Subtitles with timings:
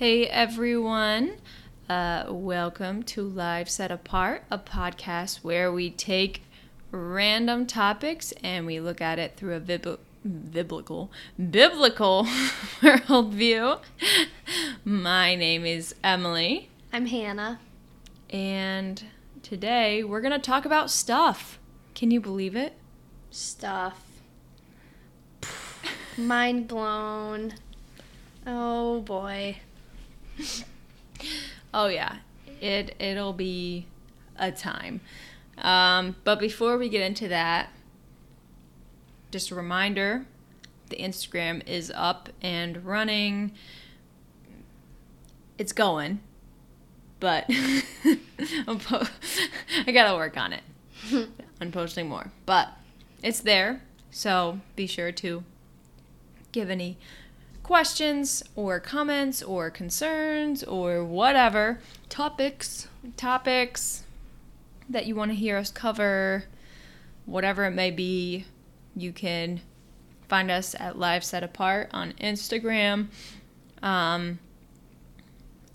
[0.00, 1.32] Hey everyone,
[1.86, 6.42] uh, welcome to Live Set Apart, a podcast where we take
[6.90, 11.10] random topics and we look at it through a bibl- biblical
[11.50, 12.24] biblical
[12.80, 13.80] worldview.
[14.86, 17.60] My name is Emily, I'm Hannah.
[18.30, 19.04] and
[19.42, 21.58] today we're gonna talk about stuff.
[21.94, 22.72] Can you believe it?
[23.30, 24.02] Stuff.
[26.16, 27.52] Mind blown.
[28.46, 29.58] Oh boy.
[31.72, 32.16] Oh yeah,
[32.60, 33.86] it it'll be
[34.36, 35.00] a time.
[35.56, 37.68] Um, but before we get into that,
[39.30, 40.26] just a reminder:
[40.88, 43.52] the Instagram is up and running.
[45.58, 46.18] It's going,
[47.20, 47.48] but
[48.66, 49.06] po-
[49.86, 50.64] I gotta work on it
[51.60, 52.32] I'm posting more.
[52.46, 52.70] But
[53.22, 55.44] it's there, so be sure to
[56.52, 56.98] give any
[57.70, 61.78] questions or comments or concerns or whatever
[62.08, 64.02] topics topics
[64.88, 66.42] that you want to hear us cover
[67.26, 68.44] whatever it may be
[68.96, 69.60] you can
[70.28, 73.06] find us at live set apart on instagram
[73.84, 74.40] um,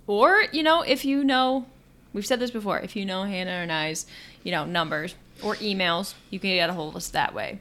[0.05, 1.65] or you know if you know
[2.11, 4.05] we've said this before if you know hannah and i's
[4.43, 7.57] you know numbers or emails you can get a hold of us that way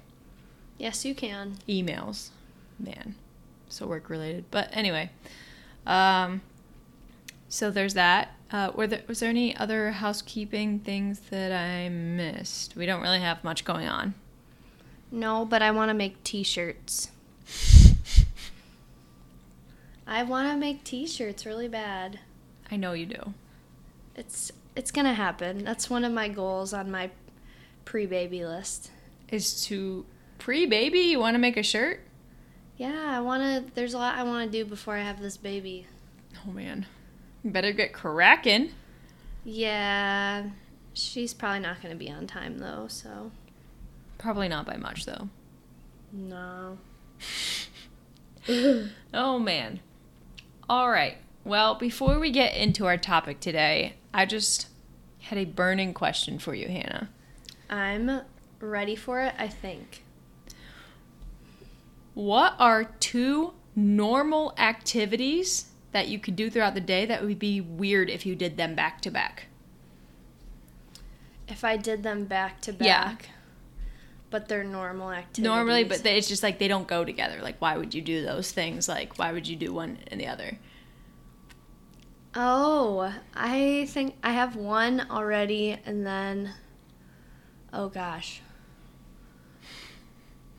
[0.76, 1.58] Yes, you can.
[1.68, 2.30] emails.
[2.80, 3.14] Man,
[3.74, 4.44] so work related.
[4.50, 5.10] But anyway,
[5.86, 6.40] um,
[7.48, 8.30] so there's that.
[8.50, 12.76] Uh, were there, was there any other housekeeping things that I missed?
[12.76, 14.14] We don't really have much going on.
[15.10, 17.10] No, but I want to make t-shirts.
[20.06, 22.20] I want to make t-shirts really bad.
[22.70, 23.34] I know you do.
[24.16, 25.64] It's it's going to happen.
[25.64, 27.10] That's one of my goals on my
[27.84, 28.90] pre-baby list.
[29.28, 30.04] Is to
[30.38, 31.00] pre baby.
[31.00, 32.00] You want to make a shirt?
[32.76, 35.36] Yeah, I want to there's a lot I want to do before I have this
[35.36, 35.86] baby.
[36.46, 36.86] Oh man,
[37.44, 38.70] better get cracking.
[39.44, 40.46] Yeah.
[40.92, 43.30] She's probably not going to be on time though, so
[44.18, 45.28] Probably not by much though.
[46.12, 46.78] no.
[49.14, 49.80] Oh man.
[50.68, 51.16] All right.
[51.44, 54.68] Well, before we get into our topic today, I just
[55.20, 57.08] had a burning question for you, Hannah.
[57.70, 58.20] I'm
[58.60, 60.03] ready for it, I think.
[62.14, 67.60] What are two normal activities that you could do throughout the day that would be
[67.60, 69.46] weird if you did them back to back?
[71.48, 72.86] If I did them back to back.
[72.86, 73.16] Yeah.
[74.30, 75.44] But they're normal activities.
[75.44, 77.40] Normally, but they, it's just like they don't go together.
[77.42, 78.88] Like, why would you do those things?
[78.88, 80.58] Like, why would you do one and the other?
[82.34, 86.52] Oh, I think I have one already and then
[87.72, 88.40] oh gosh.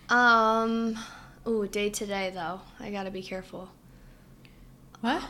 [0.07, 0.97] Um
[1.47, 2.61] ooh, day to day though.
[2.79, 3.69] I got to be careful.
[5.01, 5.21] What?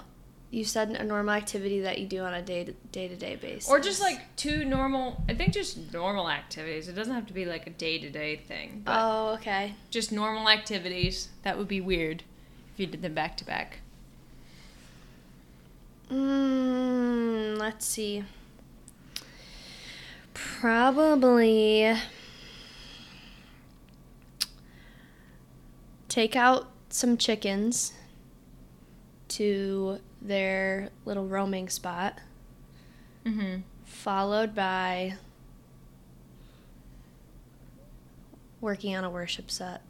[0.52, 3.36] You said a normal activity that you do on a day to day to day
[3.36, 3.70] basis.
[3.70, 6.88] Or just like two normal, I think just normal activities.
[6.88, 8.84] It doesn't have to be like a day to day thing.
[8.88, 9.76] Oh, okay.
[9.90, 11.30] just normal activities.
[11.44, 12.24] That would be weird
[12.74, 13.80] if you did them back to back.
[16.12, 18.24] Mm, let's see.
[20.34, 21.98] Probably
[26.16, 27.92] take out some chickens
[29.28, 32.20] to their little roaming spot,
[33.26, 33.62] Mm-hmm.
[33.84, 35.16] followed by
[38.62, 39.82] working on a worship set.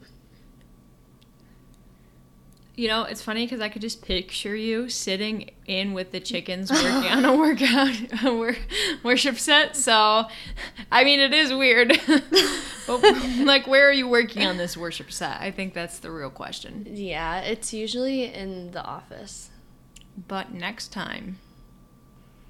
[2.76, 6.72] You know, it's funny because I could just picture you sitting in with the chickens
[6.72, 8.58] working on a workout, a wor-
[9.04, 9.76] worship set.
[9.78, 10.26] So,
[10.92, 11.98] I mean, it is weird.
[12.88, 13.02] but,
[13.40, 15.40] like, where are you working on this worship set?
[15.40, 16.86] I think that's the real question.
[16.90, 19.52] Yeah, it's usually in the office.
[20.28, 21.40] But next time,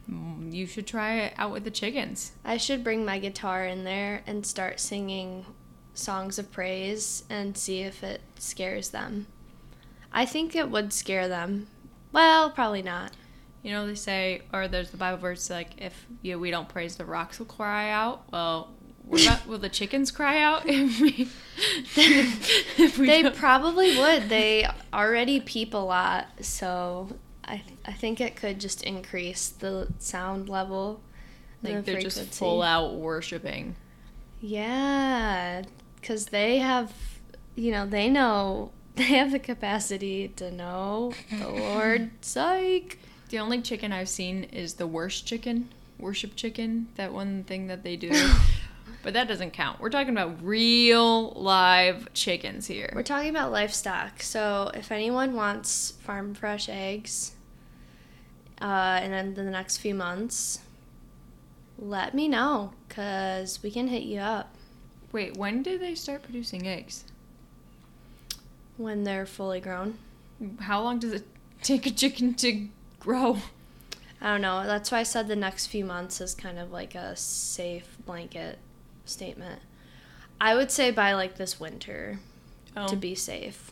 [0.09, 2.31] mm, you should try it out with the chickens.
[2.43, 5.45] I should bring my guitar in there and start singing
[5.93, 9.27] songs of praise and see if it scares them.
[10.15, 11.67] I think it would scare them.
[12.11, 13.11] Well, probably not.
[13.61, 16.95] You know, they say, or there's the Bible verse like, if you we don't praise,
[16.95, 18.23] the rocks will cry out.
[18.31, 18.71] Well,
[19.05, 21.27] will the chickens cry out if we?
[21.97, 24.29] if we They don't- probably would.
[24.29, 27.09] They already peep a lot, so
[27.43, 31.01] I th- I think it could just increase the sound level.
[31.63, 32.39] like the they're just frequency.
[32.39, 33.75] full out worshiping.
[34.41, 35.63] Yeah,
[35.99, 36.93] because they have,
[37.55, 42.11] you know, they know they have the capacity to know the Lord.
[42.21, 42.99] Psych.
[43.29, 45.69] The only chicken I've seen is the worst chicken,
[45.99, 46.87] worship chicken.
[46.95, 48.11] That one thing that they do.
[49.01, 49.79] But that doesn't count.
[49.79, 52.91] We're talking about real live chickens here.
[52.95, 54.23] We're talking about livestock.
[54.23, 57.35] So if anyone wants farm fresh eggs
[58.59, 60.57] uh, in the next few months,
[61.77, 64.55] let me know because we can hit you up
[65.15, 67.05] Wait, when did they start producing eggs?
[68.77, 69.97] When they're fully grown.
[70.61, 71.25] How long does it
[71.61, 72.67] take a chicken to
[72.99, 73.37] grow?
[74.21, 74.65] I don't know.
[74.65, 78.59] That's why I said the next few months is kind of like a safe blanket
[79.05, 79.61] statement.
[80.39, 82.19] I would say by like this winter
[82.75, 83.71] Oh, to be safe.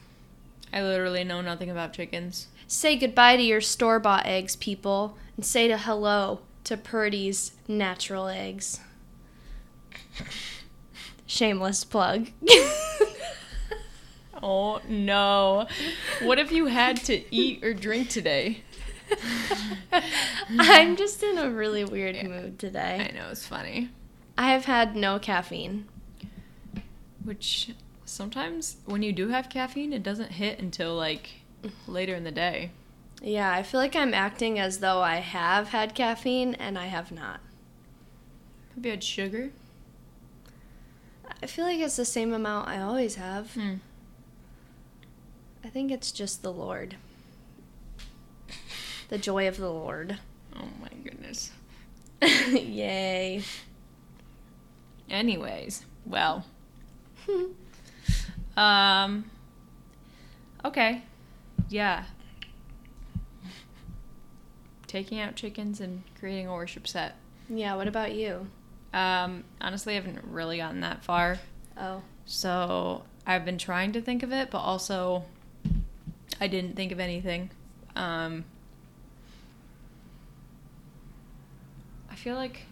[0.72, 2.48] I literally know nothing about chickens.
[2.68, 8.28] Say goodbye to your store bought eggs, people, and say to hello to Purdy's natural
[8.28, 8.80] eggs.
[11.26, 12.30] Shameless plug.
[14.44, 15.68] Oh no.
[16.22, 18.62] What have you had to eat or drink today?
[20.60, 23.10] I'm just in a really weird mood today.
[23.10, 23.90] I know, it's funny.
[24.38, 25.88] I have had no caffeine.
[27.24, 27.72] Which
[28.04, 31.30] sometimes when you do have caffeine, it doesn't hit until like
[31.88, 32.72] later in the day.
[33.22, 37.14] Yeah, I feel like I'm acting as though I have had caffeine and I have
[37.14, 37.40] not.
[38.76, 39.52] Have you had sugar?
[41.42, 43.54] I feel like it's the same amount I always have.
[43.54, 43.76] Hmm.
[45.64, 46.96] I think it's just the Lord.
[49.10, 50.18] The joy of the Lord.
[50.56, 51.52] Oh my goodness.
[52.22, 53.44] Yay.
[55.10, 56.46] Anyways, well,
[58.58, 59.30] um,
[60.66, 61.04] okay,
[61.70, 62.06] yeah.
[64.88, 67.16] Taking out chickens and creating a worship set.
[67.50, 68.48] yeah, what about you?
[68.94, 71.40] Um, honestly, I haven't really gotten that far.
[71.78, 72.02] Oh.
[72.26, 75.26] So I've been trying to think of it, but also
[76.40, 77.50] I didn't think of anything.
[77.96, 78.46] Um,
[82.10, 82.66] I feel like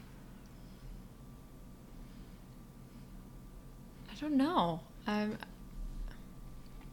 [4.09, 4.81] I don't know.
[5.07, 5.37] I'm.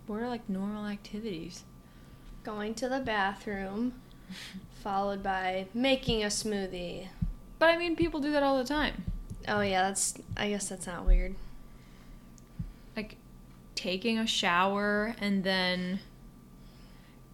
[0.06, 1.64] What are like normal activities?
[2.44, 3.92] Going to the bathroom,
[4.82, 7.08] followed by making a smoothie.
[7.58, 9.04] But I mean, people do that all the time.
[9.46, 11.34] Oh, yeah, that's, I guess that's not weird.
[12.96, 13.16] Like
[13.74, 16.00] taking a shower and then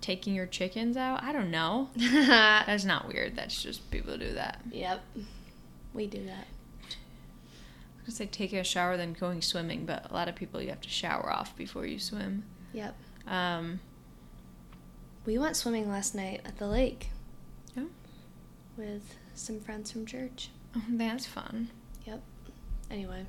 [0.05, 1.23] taking your chickens out.
[1.23, 1.89] I don't know.
[1.97, 3.37] That's not weird.
[3.37, 4.61] That's just people do that.
[4.71, 5.03] Yep.
[5.95, 6.47] We do that.
[6.83, 10.61] I was gonna say taking a shower then going swimming, but a lot of people
[10.61, 12.45] you have to shower off before you swim.
[12.75, 12.95] Yep.
[13.27, 13.81] Um,
[15.25, 17.09] We went swimming last night at the lake
[17.79, 17.87] oh,
[18.77, 20.51] with some friends from church.
[20.77, 21.71] oh, that's fun.
[22.05, 22.21] Yep.
[22.91, 23.25] Anyway,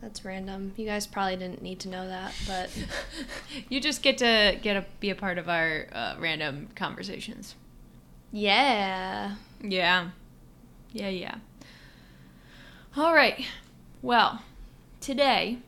[0.00, 0.72] that's random.
[0.76, 2.70] You guys probably didn't need to know that, but
[3.68, 7.54] you just get to get a be a part of our uh, random conversations.
[8.32, 9.36] yeah.
[9.62, 10.10] Yeah,
[10.92, 11.36] yeah, yeah.
[12.96, 13.44] All right.
[14.02, 14.42] Well,
[15.00, 15.58] today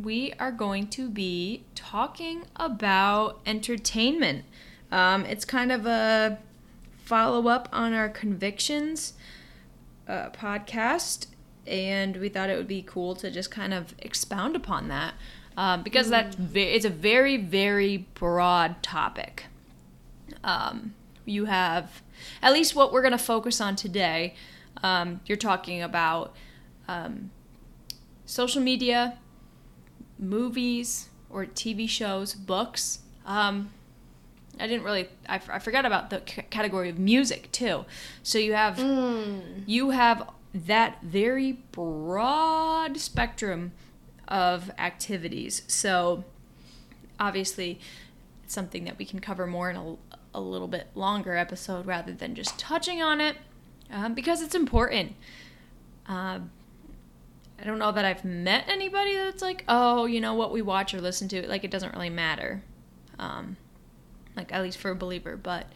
[0.00, 4.44] we are going to be talking about entertainment.
[4.92, 6.38] Um, it's kind of a
[7.04, 9.14] follow up on our convictions
[10.06, 11.26] uh, podcast,
[11.68, 15.14] and we thought it would be cool to just kind of expound upon that
[15.56, 19.44] um, because that's ve- it's a very very broad topic.
[20.42, 20.94] Um,
[21.24, 22.02] you have
[22.42, 24.34] at least what we're going to focus on today.
[24.82, 26.34] Um, you're talking about
[26.88, 27.30] um,
[28.24, 29.18] social media,
[30.18, 33.00] movies or TV shows, books.
[33.26, 33.70] Um,
[34.60, 35.08] I didn't really.
[35.28, 37.84] I, f- I forgot about the c- category of music too.
[38.22, 39.62] So you have Mm.
[39.66, 40.28] you have
[40.66, 43.72] that very broad spectrum
[44.26, 45.62] of activities.
[45.66, 46.24] So
[47.18, 47.80] obviously,
[48.44, 49.96] it's something that we can cover more in a,
[50.34, 53.36] a little bit longer episode rather than just touching on it
[53.90, 55.14] um, because it's important.
[56.06, 56.50] Um,
[57.60, 60.94] I don't know that I've met anybody that's like, oh, you know what we watch
[60.94, 62.62] or listen to, like it doesn't really matter.
[63.18, 63.56] Um,
[64.36, 65.66] like at least for a believer, but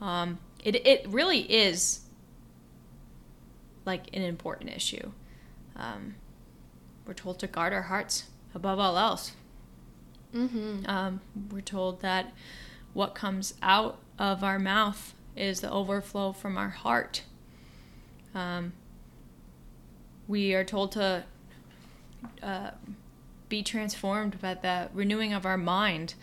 [0.00, 2.01] um, it it really is
[3.84, 5.12] like an important issue.
[5.76, 6.16] Um,
[7.06, 8.24] we're told to guard our hearts
[8.54, 9.32] above all else.
[10.34, 10.86] Mm-hmm.
[10.86, 11.20] Um,
[11.50, 12.32] we're told that
[12.92, 17.22] what comes out of our mouth is the overflow from our heart.
[18.34, 18.72] Um,
[20.28, 21.24] we are told to
[22.42, 22.70] uh,
[23.48, 26.14] be transformed by the renewing of our mind.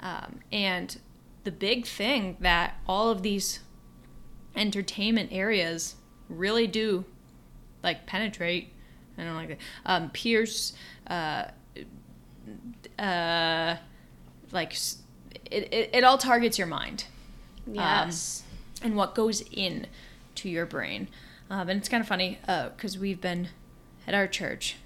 [0.00, 0.98] Um, and
[1.44, 3.60] the big thing that all of these
[4.54, 5.96] entertainment areas
[6.30, 7.04] really do
[7.82, 8.72] like penetrate
[9.20, 9.58] I don't like that.
[9.84, 10.72] Um, pierce,
[11.06, 11.44] uh,
[12.98, 13.76] uh,
[14.52, 14.72] like
[15.50, 17.04] it, it, it all targets your mind
[17.70, 18.42] Yes.
[18.82, 19.86] and what goes in
[20.36, 21.08] to your brain.
[21.50, 23.48] Um, and it's kind of funny because we've been
[24.06, 24.76] at our church.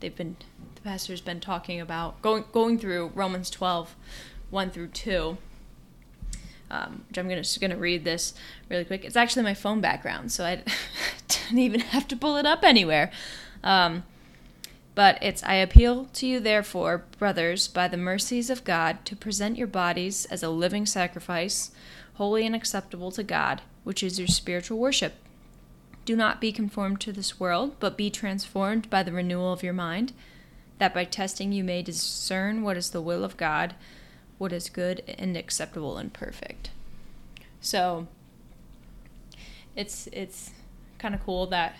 [0.00, 0.36] They've been
[0.74, 3.96] the pastor's been talking about going going through Romans 12,
[4.50, 5.36] 1 through 2.
[6.70, 8.34] Um, which I'm gonna, just going to read this
[8.68, 9.04] really quick.
[9.04, 10.62] It's actually my phone background, so I
[11.28, 13.10] didn't even have to pull it up anywhere.
[13.62, 14.04] Um,
[14.94, 19.58] but it's I appeal to you, therefore, brothers, by the mercies of God, to present
[19.58, 21.72] your bodies as a living sacrifice,
[22.14, 25.14] holy and acceptable to God, which is your spiritual worship.
[26.04, 29.72] Do not be conformed to this world, but be transformed by the renewal of your
[29.72, 30.12] mind,
[30.78, 33.74] that by testing you may discern what is the will of God,
[34.44, 36.68] what is good and acceptable and perfect.
[37.62, 38.06] So
[39.74, 40.50] it's it's
[40.98, 41.76] kind of cool that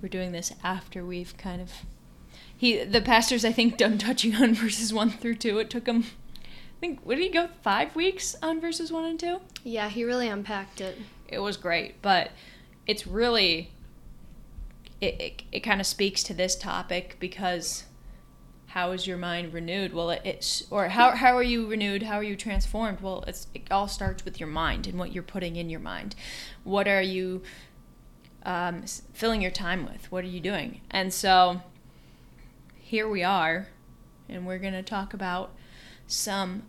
[0.00, 1.72] we're doing this after we've kind of
[2.56, 5.58] he the pastor's I think done touching on verses one through two.
[5.58, 6.04] It took him
[6.44, 9.40] I think what did he go five weeks on verses one and two?
[9.64, 10.96] Yeah, he really unpacked it.
[11.26, 12.30] It was great, but
[12.86, 13.72] it's really
[15.00, 17.82] it it, it kind of speaks to this topic because
[18.76, 19.94] how is your mind renewed?
[19.94, 22.02] Well, it, it's or how how are you renewed?
[22.02, 23.00] How are you transformed?
[23.00, 26.14] Well, it's it all starts with your mind and what you're putting in your mind.
[26.62, 27.40] What are you
[28.42, 30.12] um, filling your time with?
[30.12, 30.82] What are you doing?
[30.90, 31.62] And so
[32.74, 33.68] here we are,
[34.28, 35.52] and we're going to talk about
[36.06, 36.64] some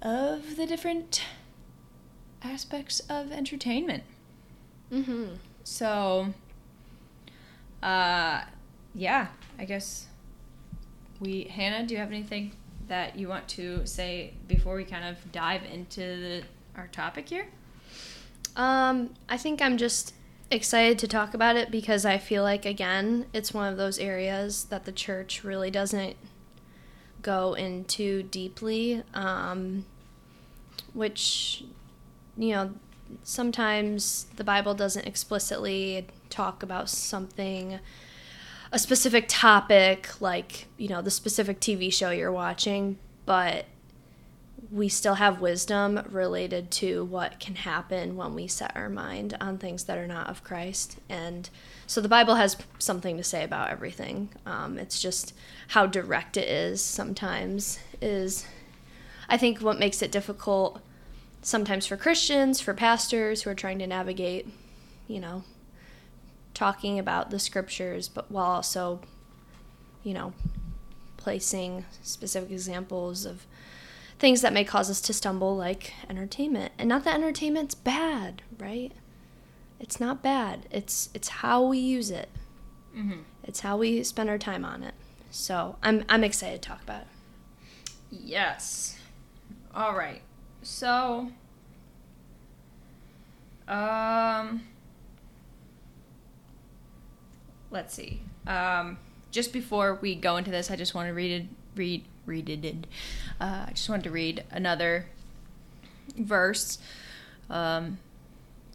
[0.00, 1.24] of the different
[2.40, 4.04] aspects of entertainment.
[4.92, 5.34] Mm-hmm.
[5.64, 6.34] So,
[7.82, 8.42] uh,
[8.94, 9.26] yeah,
[9.58, 10.06] I guess
[11.20, 12.52] we, Hannah, do you have anything
[12.88, 16.42] that you want to say before we kind of dive into the,
[16.76, 17.46] our topic here?
[18.56, 20.14] Um, I think I'm just
[20.50, 24.64] excited to talk about it because I feel like again, it's one of those areas
[24.64, 26.16] that the church really doesn't
[27.22, 29.84] go into deeply, um,
[30.94, 31.64] which
[32.36, 32.74] you know
[33.22, 37.78] sometimes the Bible doesn't explicitly talk about something
[38.72, 43.66] a specific topic like you know the specific TV show you're watching, but
[44.70, 49.58] we still have wisdom related to what can happen when we set our mind on
[49.58, 50.98] things that are not of Christ.
[51.08, 51.50] And
[51.86, 54.28] so the Bible has something to say about everything.
[54.46, 55.34] Um, it's just
[55.68, 58.46] how direct it is sometimes, is
[59.28, 60.80] I think what makes it difficult
[61.42, 64.46] sometimes for Christians, for pastors who are trying to navigate,
[65.08, 65.42] you know,
[66.54, 69.00] talking about the scriptures, but while also,
[70.02, 70.32] you know,
[71.16, 73.46] placing specific examples of
[74.18, 76.72] things that may cause us to stumble, like entertainment.
[76.78, 78.92] And not that entertainment's bad, right?
[79.78, 80.66] It's not bad.
[80.70, 82.28] It's it's how we use it.
[82.96, 83.20] Mm-hmm.
[83.44, 84.94] It's how we spend our time on it.
[85.30, 87.06] So I'm I'm excited to talk about it.
[88.10, 88.98] Yes.
[89.74, 90.20] All right.
[90.62, 91.30] So,
[93.68, 94.62] um,
[97.70, 98.20] let's see.
[98.46, 98.98] Um,
[99.30, 101.46] just before we go into this, I just want to read it,
[101.76, 102.86] read read it.
[103.40, 105.06] Uh, I just wanted to read another
[106.16, 106.78] verse.
[107.48, 107.98] Um,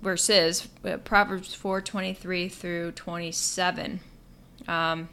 [0.01, 4.01] verses uh, Proverbs four twenty three through twenty seven.
[4.67, 5.09] Um,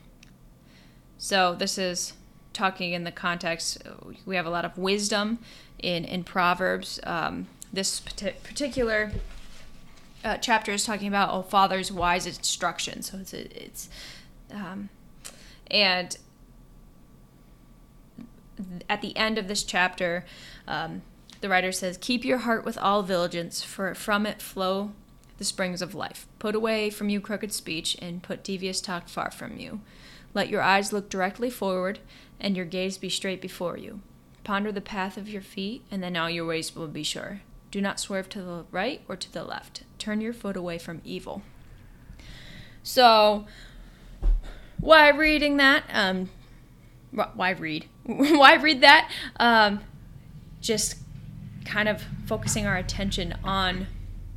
[1.18, 2.14] so this is
[2.52, 3.82] talking in the context.
[4.26, 5.38] We have a lot of wisdom
[5.78, 7.00] in in Proverbs.
[7.04, 9.12] Um, this particular
[10.24, 13.02] uh, chapter is talking about a father's wise instruction.
[13.02, 13.88] So it's it's
[14.52, 14.88] um,
[15.70, 16.16] and
[18.88, 20.24] at the end of this chapter,
[20.68, 21.02] um,
[21.40, 24.92] the writer says, "Keep your heart with all diligence, for from it flow
[25.38, 26.26] the springs of life.
[26.38, 29.80] Put away from you crooked speech, and put devious talk far from you.
[30.34, 31.98] Let your eyes look directly forward,
[32.38, 34.00] and your gaze be straight before you.
[34.44, 37.42] Ponder the path of your feet, and then all your ways will be sure.
[37.72, 39.82] Do not swerve to the right or to the left.
[39.98, 41.42] Turn your foot away from evil."
[42.84, 43.46] So,
[44.78, 45.84] why reading that?
[45.92, 46.30] Um,
[47.10, 47.86] why read?
[48.04, 49.10] why read that?
[49.36, 49.80] Um,
[50.60, 50.96] just
[51.64, 53.86] kind of focusing our attention on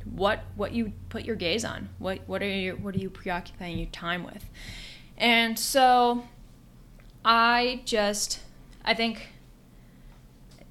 [0.04, 1.88] what what you put your gaze on.
[1.98, 4.48] What what are you what are you preoccupying your time with?
[5.16, 6.24] And so
[7.24, 8.40] I just
[8.84, 9.28] I think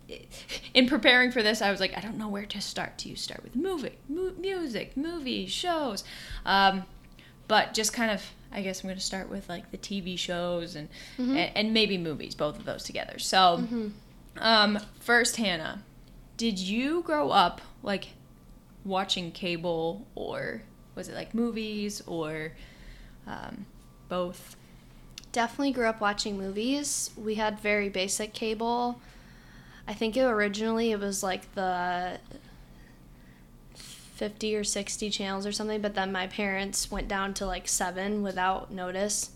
[0.74, 2.98] in preparing for this, I was like, I don't know where to start.
[2.98, 6.04] Do you start with movie, mu- music, movies, shows?
[6.46, 6.84] Um,
[7.48, 8.24] but just kind of
[8.56, 11.36] I guess I'm going to start with like the TV shows and mm-hmm.
[11.36, 13.20] and, and, maybe movies, both of those together.
[13.20, 13.88] So, mm-hmm.
[14.38, 15.84] um, first, Hannah,
[16.38, 18.10] did you grow up like
[18.86, 20.62] watching cable or
[20.96, 22.54] was it like movies or
[23.28, 23.66] um,
[24.08, 24.56] both?
[25.34, 27.12] Definitely grew up watching movies.
[27.18, 29.02] We had very basic cable.
[29.88, 32.20] I think it originally it was like the
[33.74, 38.24] 50 or 60 channels or something, but then my parents went down to like seven
[38.24, 39.32] without notice.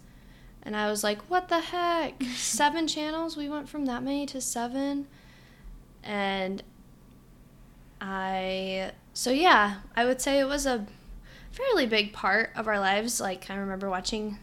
[0.63, 2.24] And I was like, what the heck?
[2.36, 3.36] seven channels?
[3.36, 5.08] We went from that many to seven.
[6.03, 6.63] And
[8.01, 10.86] I so yeah, I would say it was a
[11.51, 13.20] fairly big part of our lives.
[13.20, 14.39] Like I remember watching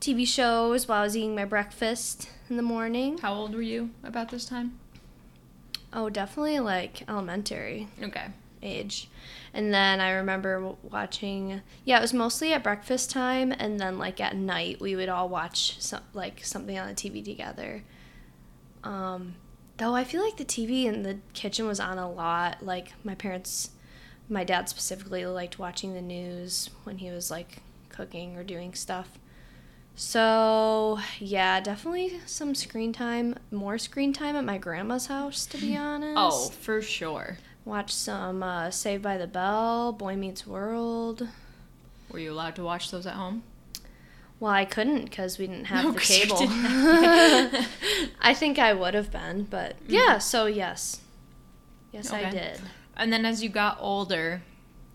[0.00, 3.18] TV shows while I was eating my breakfast in the morning.
[3.18, 4.78] How old were you about this time?
[5.96, 8.26] Oh, definitely like elementary Okay.
[8.62, 9.08] age.
[9.54, 14.20] And then I remember watching yeah, it was mostly at breakfast time and then like
[14.20, 17.82] at night we would all watch some like something on the TV together.
[18.84, 19.36] Um
[19.78, 22.62] though I feel like the TV in the kitchen was on a lot.
[22.62, 23.70] Like my parents
[24.28, 29.18] my dad specifically liked watching the news when he was like cooking or doing stuff.
[29.98, 35.74] So, yeah, definitely some screen time, more screen time at my grandma's house to be
[35.76, 36.14] honest.
[36.16, 37.38] Oh, for sure.
[37.64, 41.26] Watch some uh, Saved by the Bell, Boy Meets World.
[42.10, 43.42] Were you allowed to watch those at home?
[44.38, 46.46] Well, I couldn't because we didn't have No, the cable.
[46.46, 47.68] have
[48.20, 50.18] I think I would have been, but yeah.
[50.18, 51.00] So yes,
[51.90, 52.60] yes, I did.
[52.98, 54.42] And then as you got older,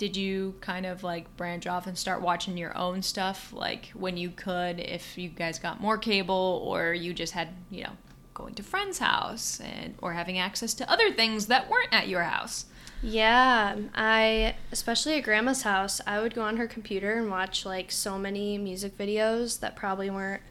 [0.01, 4.17] did you kind of like branch off and start watching your own stuff like when
[4.17, 7.91] you could if you guys got more cable or you just had, you know,
[8.33, 12.23] going to friends' house and or having access to other things that weren't at your
[12.23, 12.65] house?
[13.03, 17.91] Yeah, I especially at grandma's house, I would go on her computer and watch like
[17.91, 20.41] so many music videos that probably weren't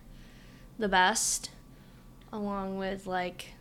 [0.78, 1.50] the best,
[2.33, 3.54] along with like,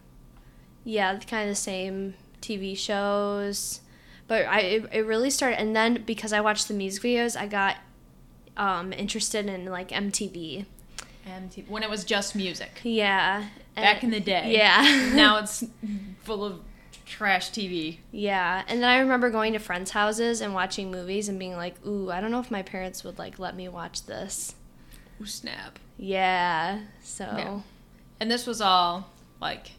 [0.83, 3.81] yeah, kind of the same TV shows.
[4.29, 7.47] But I it, it really started, and then because I watched the music videos, I
[7.47, 7.77] got
[8.55, 10.65] um, interested in like MTV.
[11.27, 12.79] MTV when it was just music.
[12.83, 14.53] Yeah, Back in the day.
[14.55, 15.11] Yeah.
[15.15, 15.65] now it's
[16.23, 16.59] full of
[17.07, 17.97] trash TV.
[18.11, 21.83] Yeah, and then I remember going to friends' houses and watching movies and being like,
[21.85, 24.53] "Ooh, I don't know if my parents would like let me watch this."
[25.19, 25.79] Ooh, snap.
[25.97, 26.81] Yeah.
[27.01, 27.59] So Yeah.
[28.19, 29.09] And this was all
[29.41, 29.71] like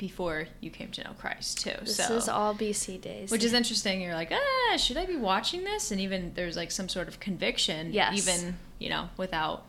[0.00, 1.74] before you came to know Christ too.
[1.80, 3.30] this so is all BC days.
[3.30, 4.00] Which is interesting.
[4.00, 5.90] You're like, ah, should I be watching this?
[5.90, 7.92] And even there's like some sort of conviction.
[7.92, 8.16] Yes.
[8.16, 9.66] Even, you know, without,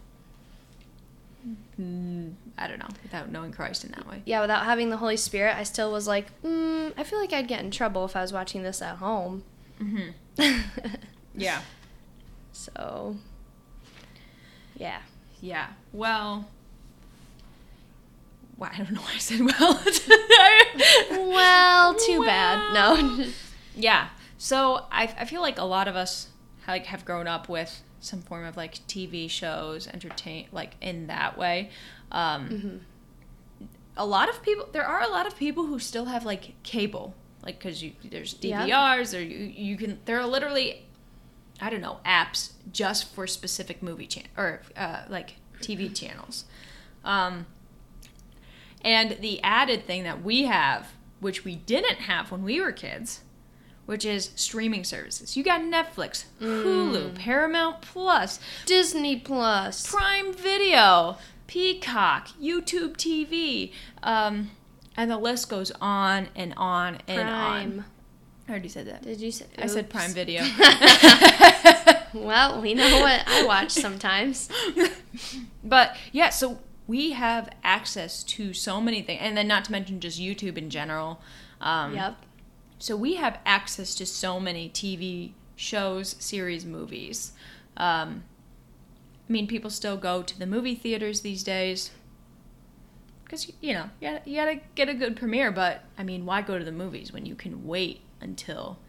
[1.78, 4.22] mm, I don't know, without knowing Christ in that way.
[4.26, 7.50] yeah, without having the Holy Spirit, I still was like, mm, I feel like I'd
[7.50, 9.44] get in trouble if I was watching this at home.
[9.82, 10.62] Mm-hmm.
[11.34, 11.62] Yeah.
[12.52, 13.16] so,
[14.78, 15.00] yeah.
[15.42, 15.68] Yeah.
[15.94, 16.48] Well,
[18.62, 19.84] well, I don't know why I said well.
[21.34, 22.74] Well, too bad.
[22.74, 23.26] No.
[23.76, 24.10] Yeah.
[24.38, 26.28] So I, I feel like a lot of us
[26.68, 31.38] like have grown up with some form of like TV shows, entertain like in that
[31.38, 31.70] way.
[32.12, 32.78] Um, Mm-hmm.
[33.98, 37.14] A lot of people, there are a lot of people who still have like cable,
[37.46, 38.66] like because you there's Yeah.
[38.66, 40.86] DVRs or you you can there are literally,
[41.60, 46.46] I don't know, apps just for specific movie chan or uh, like TV channels.
[47.04, 47.46] Um,
[48.84, 53.22] and the added thing that we have, which we didn't have when we were kids,
[53.86, 55.36] which is streaming services.
[55.36, 59.86] You got Netflix, Hulu, Paramount Plus, Disney Plus.
[59.90, 61.18] Prime Video,
[61.48, 63.72] Peacock, YouTube TV,
[64.04, 64.52] um,
[64.96, 67.86] and the list goes on and on and on.
[68.48, 69.04] I already said that.
[69.04, 69.46] Did you say?
[69.58, 70.44] I said Prime Video.
[72.14, 74.50] well, we know what I watch sometimes.
[75.64, 76.60] but yeah, so
[76.92, 80.70] we have access to so many things, and then not to mention just YouTube in
[80.70, 81.22] general.
[81.62, 82.18] Um, Yep.
[82.80, 87.32] So we have access to so many TV shows, series, movies.
[87.78, 88.26] Um,
[89.30, 91.92] I mean, people still go to the movie theaters these days
[93.24, 95.50] because you know you gotta, you gotta get a good premiere.
[95.50, 98.80] But I mean, why go to the movies when you can wait until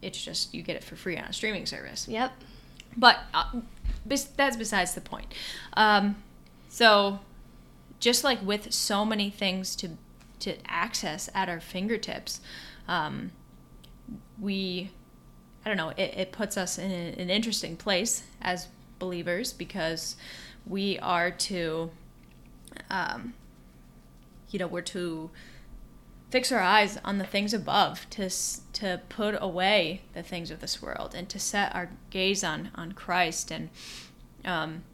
[0.00, 2.08] it's just you get it for free on a streaming service?
[2.08, 2.32] Yep.
[2.96, 3.60] But uh,
[4.06, 5.34] that's besides the point.
[5.74, 6.16] Um,
[6.78, 7.18] so,
[7.98, 9.96] just like with so many things to
[10.38, 12.40] to access at our fingertips,
[12.86, 13.32] um,
[14.40, 14.92] we,
[15.64, 18.68] I don't know, it, it puts us in an interesting place as
[19.00, 20.14] believers because
[20.64, 21.90] we are to,
[22.88, 23.34] um,
[24.50, 25.30] you know, we're to
[26.30, 28.30] fix our eyes on the things above to
[28.74, 32.92] to put away the things of this world and to set our gaze on on
[32.92, 33.50] Christ.
[33.50, 33.68] And
[34.44, 34.84] um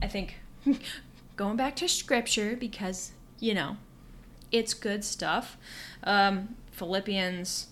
[0.00, 0.36] I think
[1.36, 3.76] going back to scripture because you know
[4.50, 5.56] it's good stuff
[6.04, 7.68] um Philippians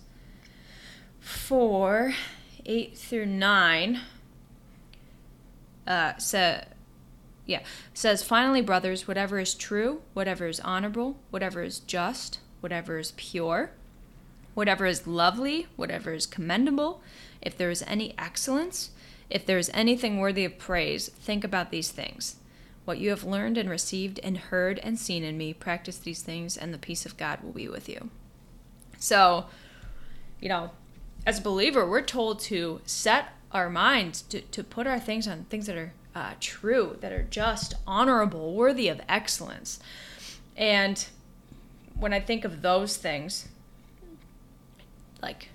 [1.19, 2.13] 4
[2.65, 4.01] 8 through 9
[5.87, 6.61] uh so
[7.45, 7.61] yeah.
[7.93, 13.71] Says, finally, brothers, whatever is true, whatever is honorable, whatever is just, whatever is pure,
[14.53, 17.01] whatever is lovely, whatever is commendable,
[17.41, 18.89] if there is any excellence,
[19.29, 22.37] if there is anything worthy of praise, think about these things.
[22.85, 26.55] What you have learned and received and heard and seen in me, practice these things,
[26.55, 28.09] and the peace of God will be with you.
[28.99, 29.45] So,
[30.39, 30.71] you know,
[31.25, 35.45] as a believer, we're told to set our minds to, to put our things on
[35.45, 39.79] things that are uh, true, that are just, honorable, worthy of excellence.
[40.55, 41.05] And
[41.97, 43.47] when I think of those things,
[45.21, 45.49] like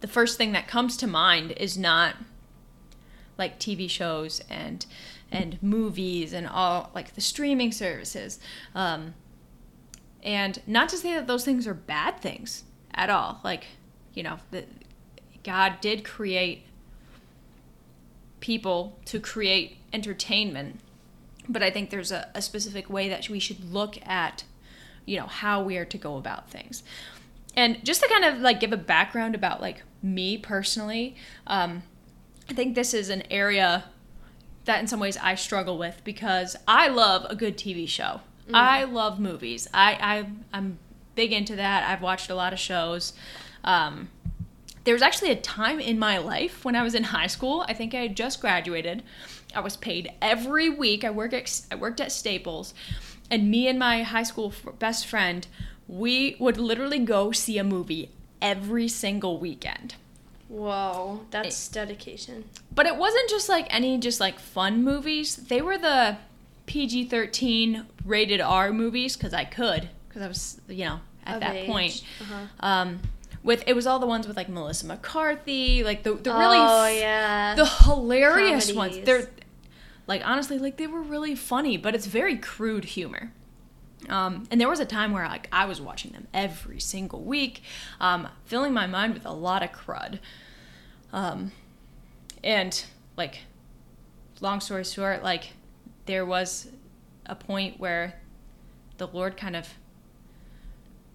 [0.00, 2.16] the first thing that comes to mind is not
[3.38, 4.84] like TV shows and
[5.34, 8.38] and movies and all like the streaming services.
[8.74, 9.14] Um,
[10.22, 13.40] and not to say that those things are bad things at all.
[13.44, 13.66] Like,
[14.14, 14.64] you know, the,
[15.42, 16.66] God did create
[18.40, 20.80] people to create entertainment,
[21.48, 24.44] but I think there's a, a specific way that we should look at,
[25.04, 26.82] you know, how we are to go about things.
[27.56, 31.16] And just to kind of like give a background about like me personally,
[31.46, 31.82] um,
[32.48, 33.84] I think this is an area
[34.64, 38.20] that in some ways I struggle with because I love a good TV show.
[38.48, 38.54] Mm.
[38.54, 39.68] I love movies.
[39.72, 40.78] I, I I'm
[41.14, 41.88] big into that.
[41.88, 43.12] I've watched a lot of shows.
[43.62, 44.08] Um,
[44.84, 47.64] there was actually a time in my life when I was in high school.
[47.66, 49.02] I think I had just graduated.
[49.54, 51.04] I was paid every week.
[51.04, 52.74] I work at, I worked at Staples,
[53.30, 55.46] and me and my high school best friend,
[55.88, 58.10] we would literally go see a movie
[58.42, 59.94] every single weekend.
[60.48, 62.44] Whoa, that's it, dedication.
[62.74, 65.36] But it wasn't just like any just like fun movies.
[65.36, 66.18] They were the
[66.66, 71.40] PG 13 rated R movies because I could, because I was, you know, at of
[71.40, 71.66] that age.
[71.66, 72.04] point.
[72.20, 72.46] Uh-huh.
[72.60, 73.00] Um,
[73.42, 76.86] with it was all the ones with like Melissa McCarthy, like the the really oh
[76.86, 78.76] yeah the hilarious Comedies.
[78.96, 79.06] ones.
[79.06, 79.28] They're
[80.06, 83.32] like honestly like they were really funny, but it's very crude humor.
[84.08, 87.62] Um, and there was a time where like I was watching them every single week,
[88.00, 90.18] um, filling my mind with a lot of crud.
[91.12, 91.52] Um,
[92.42, 92.84] and
[93.16, 93.40] like,
[94.40, 95.52] long story short, like
[96.06, 96.68] there was
[97.26, 98.20] a point where
[98.98, 99.68] the Lord kind of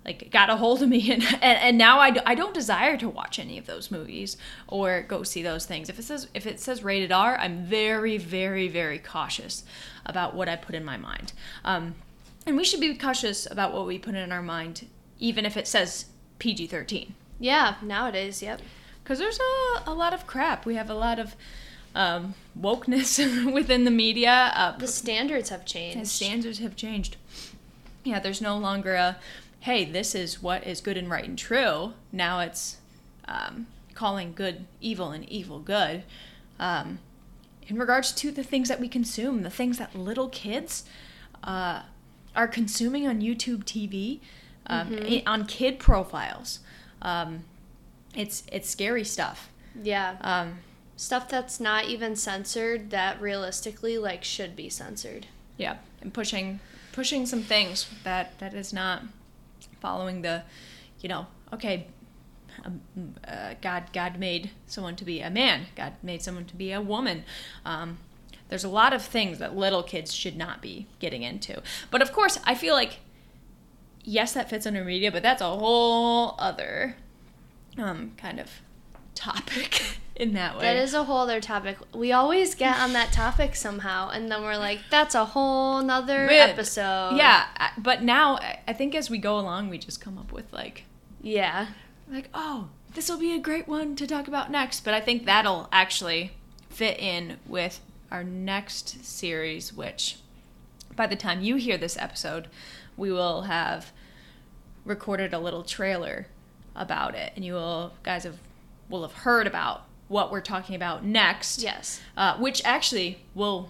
[0.05, 3.09] like got a hold of me and, and, and now I, I don't desire to
[3.09, 6.59] watch any of those movies or go see those things if it says if it
[6.59, 9.63] says rated r i'm very very very cautious
[10.05, 11.33] about what i put in my mind
[11.65, 11.95] um,
[12.49, 14.87] and we should be cautious about what we put in our mind
[15.19, 16.07] even if it says
[16.39, 18.61] pg-13 yeah nowadays yep
[19.03, 21.35] because there's a, a lot of crap we have a lot of
[21.95, 24.51] um, wokeness within the media.
[24.55, 25.99] Uh, the standards have changed.
[25.99, 27.17] The standards have changed.
[28.03, 29.17] Yeah, there's no longer a,
[29.61, 31.93] hey, this is what is good and right and true.
[32.11, 32.77] Now it's
[33.27, 36.03] um, calling good evil and evil good.
[36.59, 36.99] Um,
[37.67, 40.85] in regards to the things that we consume, the things that little kids
[41.43, 41.83] uh,
[42.35, 44.19] are consuming on YouTube TV,
[44.67, 45.27] um, mm-hmm.
[45.27, 46.59] on kid profiles,
[47.01, 47.43] um,
[48.15, 49.49] it's it's scary stuff.
[49.81, 50.17] Yeah.
[50.21, 50.59] Um,
[50.95, 55.27] stuff that's not even censored that realistically like should be censored.
[55.57, 56.59] Yeah, and pushing
[56.91, 59.03] pushing some things that that is not
[59.79, 60.43] following the,
[60.99, 61.87] you know, okay,
[62.65, 62.81] um,
[63.25, 65.67] uh, God God made someone to be a man.
[65.75, 67.23] God made someone to be a woman.
[67.65, 67.99] Um,
[68.49, 71.61] there's a lot of things that little kids should not be getting into.
[71.89, 72.99] But of course, I feel like
[74.03, 76.95] yes, that fits under media, but that's a whole other
[77.77, 78.49] um, kind of
[79.15, 80.61] topic in that way.
[80.61, 81.77] That is a whole other topic.
[81.93, 86.25] We always get on that topic somehow, and then we're like, that's a whole nother
[86.27, 87.17] but, episode.
[87.17, 87.45] Yeah,
[87.77, 90.85] but now I think as we go along, we just come up with like,
[91.21, 91.67] yeah,
[92.11, 94.83] like oh, this will be a great one to talk about next.
[94.83, 96.31] But I think that'll actually
[96.69, 97.79] fit in with
[98.11, 100.17] our next series, which
[100.95, 102.47] by the time you hear this episode,
[102.97, 103.91] we will have
[104.85, 106.27] recorded a little trailer
[106.75, 108.37] about it, and you will guys have
[108.89, 111.61] will have heard about what we're talking about next.
[111.61, 112.01] Yes.
[112.17, 113.69] Uh, which actually will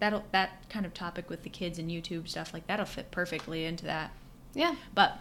[0.00, 3.64] that'll that kind of topic with the kids and YouTube stuff like that'll fit perfectly
[3.64, 4.10] into that.
[4.54, 4.76] Yeah.
[4.94, 5.18] But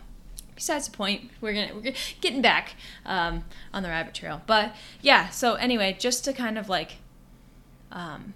[0.55, 4.41] besides the point, we're gonna we're getting back um, on the rabbit trail.
[4.47, 5.29] But yeah.
[5.29, 6.97] So anyway, just to kind of like,
[7.91, 8.33] um,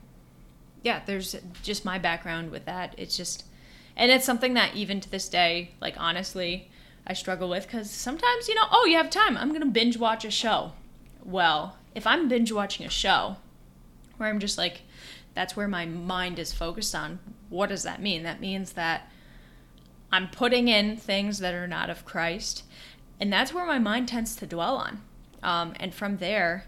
[0.84, 2.96] yeah, there's just my background with that.
[2.98, 3.46] It's just,
[3.96, 6.70] and it's something that even to this day, like honestly,
[7.06, 9.38] I struggle with because sometimes you know, oh, you have time.
[9.38, 10.74] I'm gonna binge watch a show
[11.24, 13.38] well, if I'm binge watching a show
[14.18, 14.82] where I'm just like,
[15.34, 18.24] that's where my mind is focused on, what does that mean?
[18.24, 19.10] That means that
[20.12, 22.64] I'm putting in things that are not of Christ,
[23.20, 25.02] and that's where my mind tends to dwell on.
[25.42, 26.66] Um, and from there,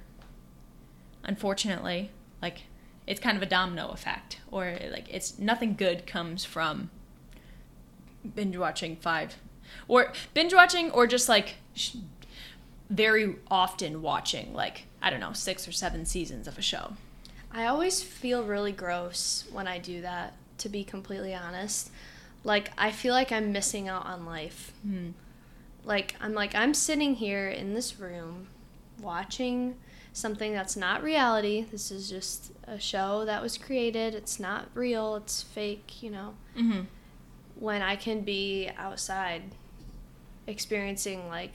[1.23, 2.63] unfortunately, like
[3.07, 6.89] it's kind of a domino effect, or like it's nothing good comes from
[8.35, 9.35] binge watching five,
[9.87, 11.95] or binge watching, or just like sh-
[12.89, 16.93] very often watching like I don't know six or seven seasons of a show.
[17.51, 20.33] I always feel really gross when I do that.
[20.59, 21.91] To be completely honest,
[22.43, 24.71] like I feel like I'm missing out on life.
[24.83, 25.09] Hmm.
[25.83, 28.47] like I'm like I'm sitting here in this room
[29.01, 29.75] watching
[30.13, 31.65] something that's not reality.
[31.69, 34.15] This is just a show that was created.
[34.15, 35.15] It's not real.
[35.15, 36.35] It's fake, you know.
[36.57, 36.81] Mm-hmm.
[37.55, 39.43] When I can be outside
[40.47, 41.53] experiencing like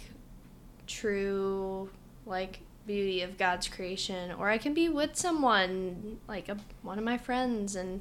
[0.87, 1.91] true
[2.25, 7.05] like beauty of God's creation or I can be with someone like a, one of
[7.05, 8.01] my friends and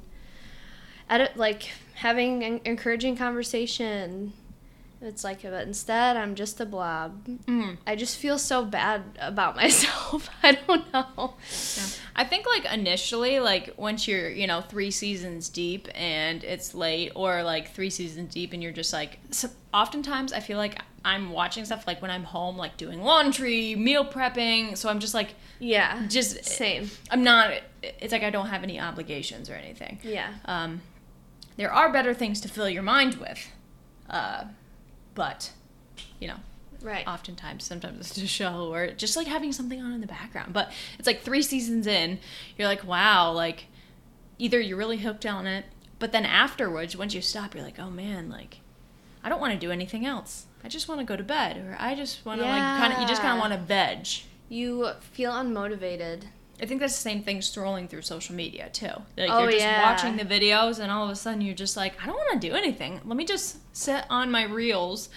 [1.10, 4.32] at like having an encouraging conversation
[5.00, 7.26] it's like, but instead, I'm just a blob.
[7.46, 7.76] Mm.
[7.86, 10.28] I just feel so bad about myself.
[10.42, 11.34] I don't know.
[11.76, 11.82] Yeah.
[12.16, 17.12] I think like initially, like once you're you know three seasons deep and it's late,
[17.14, 19.18] or like three seasons deep and you're just like.
[19.30, 23.74] So oftentimes, I feel like I'm watching stuff like when I'm home, like doing laundry,
[23.76, 24.76] meal prepping.
[24.76, 26.06] So I'm just like, Yeah.
[26.08, 26.90] just Same.
[27.10, 27.52] I'm not.
[27.82, 30.00] It's like I don't have any obligations or anything.
[30.02, 30.32] Yeah.
[30.44, 30.80] Um,
[31.56, 33.48] there are better things to fill your mind with,
[34.10, 34.44] uh,
[35.18, 35.50] but
[36.20, 36.36] you know,
[36.80, 37.06] Right.
[37.08, 40.70] oftentimes sometimes it's a show or just like having something on in the background but
[40.96, 42.20] it's like three seasons in
[42.56, 43.66] you're like wow like
[44.38, 45.64] either you're really hooked on it
[45.98, 48.60] but then afterwards once you stop you're like oh man like
[49.24, 51.76] i don't want to do anything else i just want to go to bed or
[51.80, 54.06] i just want to like kind of you just kind of want to veg
[54.48, 56.26] You feel unmotivated.
[56.60, 59.64] I think that's the same thing scrolling through social media too like Oh, you're just
[59.64, 59.90] yeah.
[59.90, 62.48] watching the videos and all of a sudden you're just like i don't want to
[62.48, 65.08] do anything let me just sit on my reels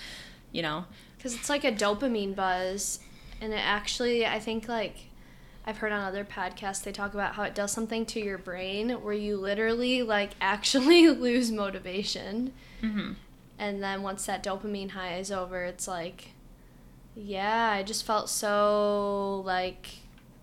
[0.51, 0.86] you know
[1.17, 2.99] Because it's like a dopamine buzz.
[3.39, 5.08] And it actually, I think, like,
[5.65, 8.89] I've heard on other podcasts, they talk about how it does something to your brain
[9.04, 12.54] where you literally, like, actually lose motivation.
[12.84, 13.13] mm-hmm.
[13.58, 16.30] And then once that dopamine high is over, it's like,
[17.15, 19.88] yeah, I just felt so, like,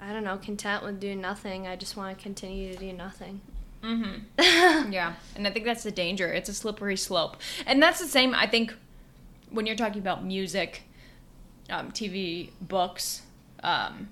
[0.00, 1.66] I don't know, content with doing nothing.
[1.66, 3.40] I just want to continue to do nothing.
[3.82, 4.90] Mm-hmm.
[4.92, 6.32] Yeah, and I think that's the danger.
[6.32, 8.34] It's a slippery slope, and that's the same.
[8.34, 8.74] I think
[9.50, 10.82] when you're talking about music,
[11.70, 13.22] um, TV, books,
[13.62, 14.08] um,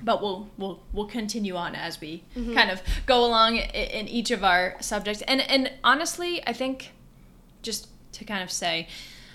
[0.00, 4.30] but we'll we'll we'll continue on as we kind of go along in, in each
[4.30, 5.22] of our subjects.
[5.22, 6.92] And and honestly, I think
[7.62, 8.88] just to kind of say,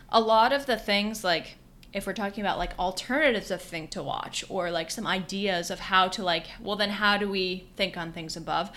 [0.10, 1.58] a lot of the things like
[1.94, 5.80] if we're talking about like alternatives of thing to watch or like some ideas of
[5.80, 8.70] how to like well then how do we think on things above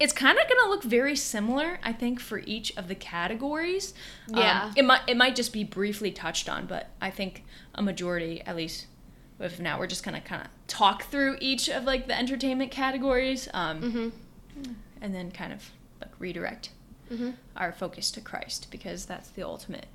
[0.00, 3.94] it's kind of going to look very similar i think for each of the categories
[4.32, 4.72] Um, Yeah.
[4.76, 8.54] it might it might just be briefly touched on but i think a majority at
[8.54, 8.86] least
[9.40, 12.70] if now we're just going to kind of talk through each of like the entertainment
[12.70, 14.72] categories um, Mm-hmm.
[15.00, 16.70] and then kind of like redirect
[17.10, 17.30] Mm-hmm.
[17.56, 19.86] our focus to Christ because that's the ultimate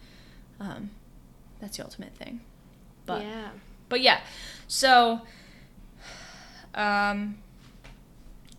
[0.60, 0.90] um,
[1.62, 2.42] that's the ultimate thing.
[3.06, 3.50] But yeah.
[3.90, 4.22] but yeah.
[4.68, 5.22] So
[6.76, 7.38] um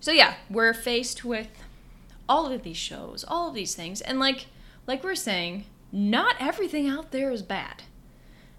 [0.00, 1.48] so yeah, we're faced with
[2.28, 4.46] all of these shows, all of these things and like
[4.86, 7.84] like we're saying, not everything out there is bad.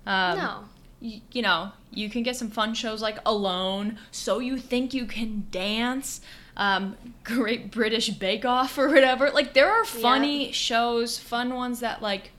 [0.08, 0.60] Um, no.
[1.02, 5.06] y- you know, you can get some fun shows like Alone, So You Think You
[5.06, 6.22] Can Dance,
[6.58, 9.30] um, Great British Bake Off, or whatever.
[9.32, 12.32] Like, there are funny shows, fun ones that, like,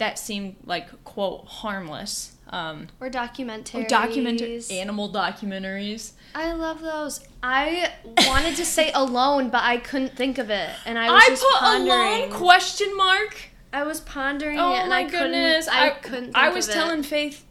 [0.00, 2.32] that seem like, quote, harmless.
[2.52, 3.74] Um, Or documentaries.
[3.84, 6.12] or documentary, animal documentaries.
[6.34, 7.20] I love those.
[7.44, 7.92] I
[8.26, 11.42] wanted to say alone, but I couldn't think of it, and I I, was just
[11.44, 12.24] put pondering.
[12.24, 13.36] Alone, question mark.
[13.72, 15.66] I was pondering Oh it, and my I goodness!
[15.66, 15.80] couldn't.
[15.80, 16.24] I, couldn't.
[16.24, 17.06] Think I was telling It.
[17.06, 17.44] Faith,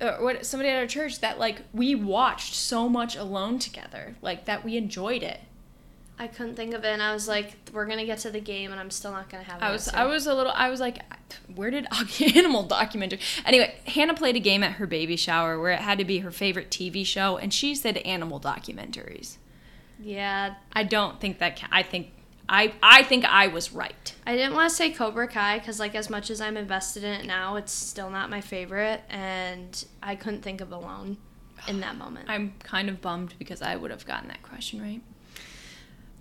[0.00, 4.46] or what somebody at our church that like we watched so much alone together, like
[4.46, 5.40] that we enjoyed it.
[6.18, 8.70] I couldn't think of it, and I was like, "We're gonna get to the game,
[8.72, 10.00] and I'm still not gonna have." I was answer.
[10.00, 10.98] I was a little I was like,
[11.54, 11.86] where did
[12.36, 13.20] animal documentary?
[13.44, 16.30] Anyway, Hannah played a game at her baby shower where it had to be her
[16.30, 19.36] favorite TV show, and she said animal documentaries.
[20.00, 22.12] Yeah, I don't think that ca- I think
[22.48, 24.14] I I think I was right.
[24.26, 27.12] I didn't want to say Cobra Kai because, like, as much as I'm invested in
[27.12, 31.16] it now, it's still not my favorite, and I couldn't think of alone
[31.66, 32.28] in that moment.
[32.28, 35.00] I'm kind of bummed because I would have gotten that question right.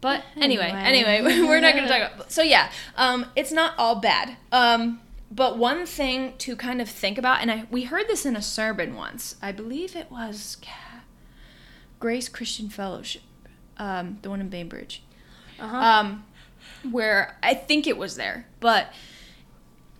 [0.06, 1.15] But anyway, Anyway.
[1.18, 2.32] anyway, we're not going to talk about.
[2.32, 4.38] So yeah, um, it's not all bad.
[4.52, 8.36] Um, but one thing to kind of think about, and I we heard this in
[8.36, 9.36] a sermon once.
[9.41, 10.58] I believe it was
[12.00, 13.24] Grace Christian Fellowship,
[13.78, 15.02] um, the one in Bainbridge,
[15.60, 15.76] Uh-huh.
[15.76, 16.26] um,
[16.91, 18.94] where I think it was there, but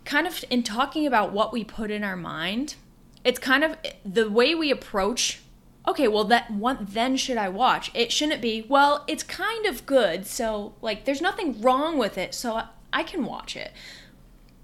[0.04, 2.76] kind of in talking about what we put in our mind,
[3.24, 5.40] it's kind of the way we approach.
[5.88, 7.90] Okay, well, that what then should I watch?
[7.94, 8.66] It shouldn't be.
[8.68, 13.02] Well, it's kind of good, so like, there's nothing wrong with it, so I, I
[13.04, 13.72] can watch it.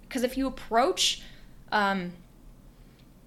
[0.03, 1.23] Because if you approach,
[1.71, 2.13] um,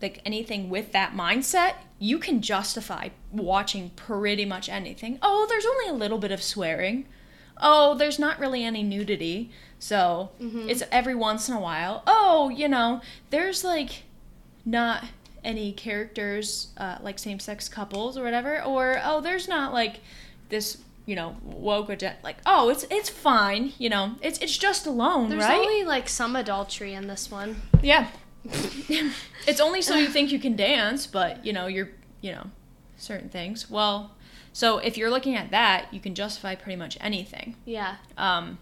[0.01, 5.17] like anything with that mindset, you can justify watching pretty much anything.
[5.21, 7.05] Oh, there's only a little bit of swearing.
[7.61, 9.49] Oh, there's not really any nudity.
[9.79, 10.69] So Mhm.
[10.69, 12.03] it's every once in a while.
[12.05, 14.03] Oh, you know, there's like
[14.65, 15.05] not
[15.45, 19.99] any characters uh, like same-sex couples or whatever or oh there's not like
[20.49, 24.85] this you know woke agenda like oh it's it's fine you know it's it's just
[24.87, 27.61] alone There's right only like some adultery in this one.
[27.81, 28.07] yeah
[29.47, 31.89] it's only so you think you can dance but you know you're
[32.21, 32.47] you know
[32.97, 34.11] certain things well
[34.53, 37.95] so if you're looking at that you can justify pretty much anything Yeah.
[38.17, 38.57] um,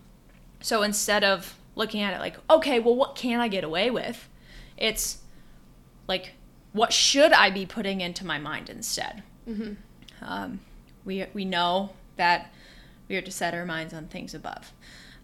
[0.61, 4.29] so instead of looking at it like, okay, well, what can I get away with?
[4.77, 5.17] It's
[6.07, 6.33] like,
[6.73, 9.23] what should I be putting into my mind instead?
[9.47, 9.77] Mhm.
[10.21, 10.59] Um,
[11.05, 12.51] we we know that
[13.07, 14.73] we are to set our minds on things above.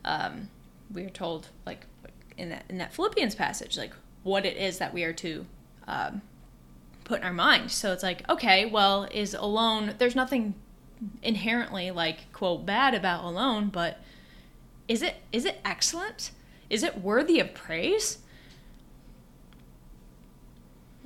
[0.06, 0.50] Um,
[0.92, 1.86] we are told, like
[2.38, 5.46] in that in that Philippians passage, like what it is that we are to
[5.88, 6.22] um,
[7.04, 7.72] put in our mind.
[7.72, 9.96] So it's like, okay, well, is alone?
[9.98, 10.54] There's nothing
[11.24, 14.00] inherently like quote bad about alone, but
[14.88, 16.32] is it is it excellent?
[16.70, 18.20] Is it worthy of praise?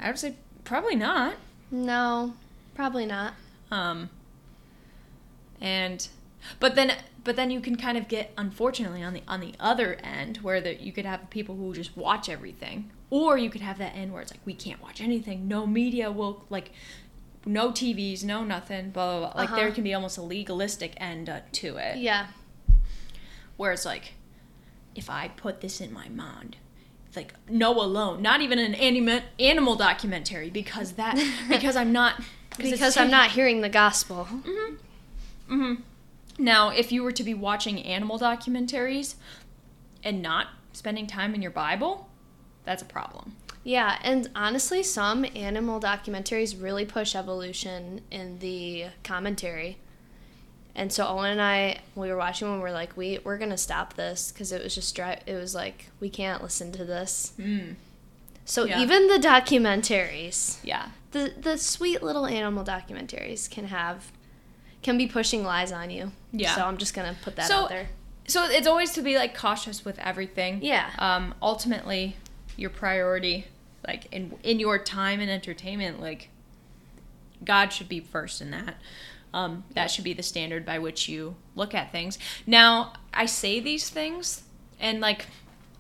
[0.04, 0.36] I would say
[0.66, 1.36] probably not.
[1.72, 2.34] No,
[2.76, 3.34] probably not.
[3.72, 4.10] Um,
[5.62, 6.08] and
[6.60, 6.92] but then
[7.24, 10.60] but then you can kind of get unfortunately on the on the other end where
[10.62, 14.12] that you could have people who just watch everything or you could have that end
[14.12, 16.72] where it's like we can't watch anything no media will like
[17.46, 19.76] no tvs no nothing blah blah blah like there Uh-huh.
[19.76, 22.28] can be almost a legalistic end uh, to it Yeah.
[23.58, 24.14] where it's like
[24.96, 26.58] if i put this in my mind
[27.16, 31.16] like no alone not even an animal animal documentary because that
[31.50, 32.22] because i'm not
[32.58, 34.28] Because I'm not hearing the gospel.
[35.50, 35.74] mm-hmm
[36.38, 39.16] Now, if you were to be watching animal documentaries
[40.04, 42.10] and not spending time in your Bible,
[42.64, 43.36] that's a problem.
[43.64, 49.78] Yeah, and honestly, some animal documentaries really push evolution in the commentary.
[50.76, 52.60] And so Owen and I, we were watching one.
[52.60, 55.20] We're like, we we're gonna stop this because it was just dry.
[55.28, 57.34] It was like we can't listen to this.
[57.38, 57.76] Mm.
[58.46, 58.82] So Yeah.
[58.82, 60.88] even the documentaries, Yeah.
[61.12, 64.12] the the sweet little animal documentaries, can have
[64.82, 66.12] can be pushing lies on you.
[66.32, 66.56] Yeah.
[66.56, 67.90] So I'm just gonna put that So- out there.
[68.28, 70.64] So it's always to be like cautious with everything.
[70.64, 70.90] Yeah.
[70.98, 72.16] Um, ultimately,
[72.58, 73.48] your priority,
[73.86, 76.30] like in in your time and entertainment, like
[77.44, 78.76] God should be first in that.
[79.34, 82.20] Um, that should be the standard by which you look at things.
[82.46, 84.44] Now, I say these things,
[84.80, 85.26] and like,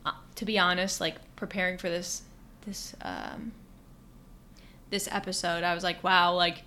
[0.05, 2.23] uh, to be honest, like preparing for this
[2.65, 3.51] this um,
[4.89, 6.63] this episode, I was like, wow, like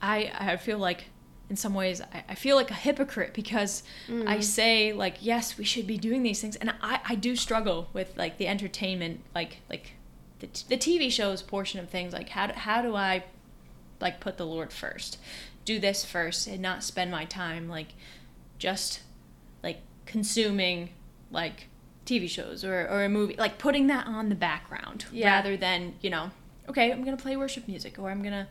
[0.00, 1.06] I I feel like
[1.48, 3.82] in some ways I, I feel like a hypocrite because
[4.26, 7.88] I say like yes we should be doing these things and I, I do struggle
[7.92, 9.92] with like the entertainment like like
[10.40, 13.24] the, t- the TV shows portion of things like how do, how do I
[14.02, 15.16] like put the Lord first
[15.64, 17.94] do this first and not spend my time like
[18.58, 19.00] just
[19.62, 20.90] like consuming
[21.30, 21.68] like
[22.04, 25.32] TV shows or, or a movie like putting that on the background Yeah.
[25.36, 26.30] rather than you know
[26.68, 28.48] okay I'm gonna play worship music or I'm gonna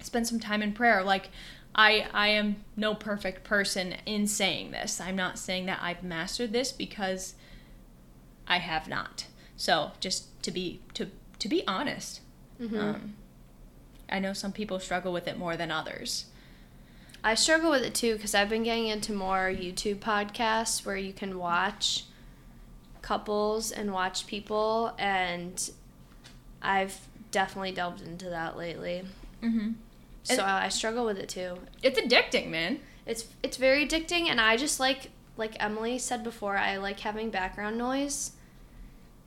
[0.00, 1.28] spend some time in prayer like
[1.74, 6.52] i i am no perfect person in saying this i'm not saying that i've mastered
[6.52, 7.34] this because
[8.48, 12.20] i have not so just to be to to be honest
[12.60, 12.78] Mhm.
[12.78, 13.14] um,
[14.12, 16.26] i know some people struggle with it more than others
[17.24, 21.12] I struggle with it too because I've been getting into more YouTube podcasts where you
[21.12, 22.02] can watch
[23.00, 25.70] couples and watch people, and
[26.60, 26.98] I've
[27.30, 29.04] definitely delved into that lately.
[29.40, 29.70] mm-hmm.
[30.24, 31.58] So And- I struggle with it too.
[31.80, 36.56] it's addicting man It's it's very addicting, and I just like like Emily said before,
[36.56, 38.32] I like having background noise,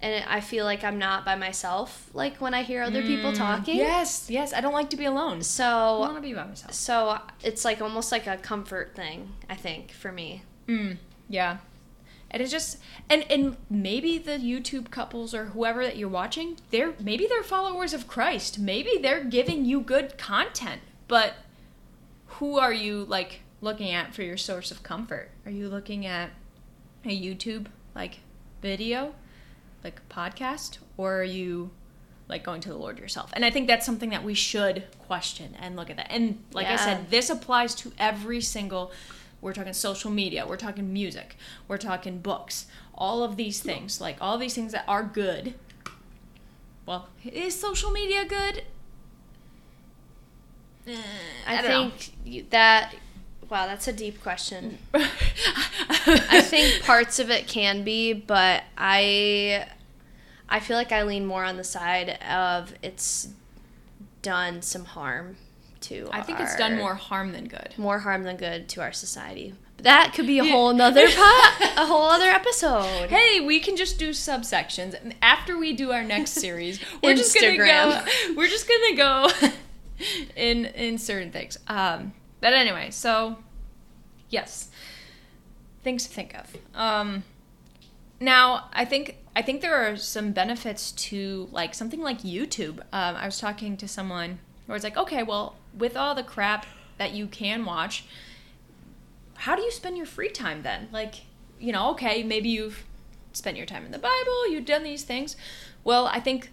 [0.02, 2.10] and I feel like I'm not by myself.
[2.14, 3.78] Like when I hear other people Mm, talking.
[3.78, 6.74] yes yes i don't like to be alone So i want to be by myself
[6.74, 9.34] so it's like almost like a comfort thing.
[9.50, 10.44] I think for me.
[10.68, 10.98] Mm,
[11.30, 11.58] yeah.
[12.32, 12.80] And it's just
[13.10, 17.94] and and maybe the YouTube couples or whoever that you're watching, they're maybe they're followers
[17.94, 18.60] of Christ.
[18.60, 20.82] Maybe they're giving you good content.
[21.08, 21.36] But
[22.40, 25.30] who are you like looking at for your source of comfort?
[25.46, 26.32] Are you looking at
[27.06, 28.20] a YouTube like
[28.62, 29.14] video,
[29.86, 31.70] like podcast, or are you
[32.28, 33.30] like going to the Lord yourself?
[33.34, 36.08] And I think that's something that we should question and look at that.
[36.10, 38.92] And like I said, this applies to every single
[39.42, 42.66] we're talking social media, we're talking music, we're talking books,
[42.96, 45.54] all of these things, like all these things that are good.
[46.88, 48.64] Well, is social media good?
[50.88, 50.98] Eh,
[51.46, 51.68] I, know.
[51.68, 52.96] think you, that.
[53.50, 54.80] Wow, that's a deep question.
[54.96, 59.68] I think parts of it can be, but I
[60.48, 63.30] I feel like I lean more on the side of it's
[64.22, 65.38] done some harm
[65.82, 67.74] to I think it's done more harm than good.
[67.78, 69.54] more harm than good to our society.
[69.78, 73.10] But that could be a whole nother pot, a whole other episode.
[73.10, 74.96] Hey, we can just do subsections.
[75.22, 77.64] After we do our next series, we're just gonna go.
[77.64, 78.36] Instagram.
[78.36, 79.30] We're just gonna go
[80.36, 81.58] in in certain things.
[81.68, 83.38] Um, but anyway, so
[84.30, 84.70] yes,
[85.84, 86.56] things to think of.
[86.74, 87.24] Um,
[88.20, 92.80] now, I think I think there are some benefits to like something like YouTube.
[92.94, 96.66] Um, I was talking to someone where it's like, okay, well, with all the crap
[96.98, 98.06] that you can watch,
[99.36, 100.88] how do you spend your free time then?
[100.92, 101.16] Like,
[101.60, 102.86] you know, okay, maybe you've
[103.34, 105.36] spent your time in the Bible, you've done these things.
[105.84, 106.50] Well, I think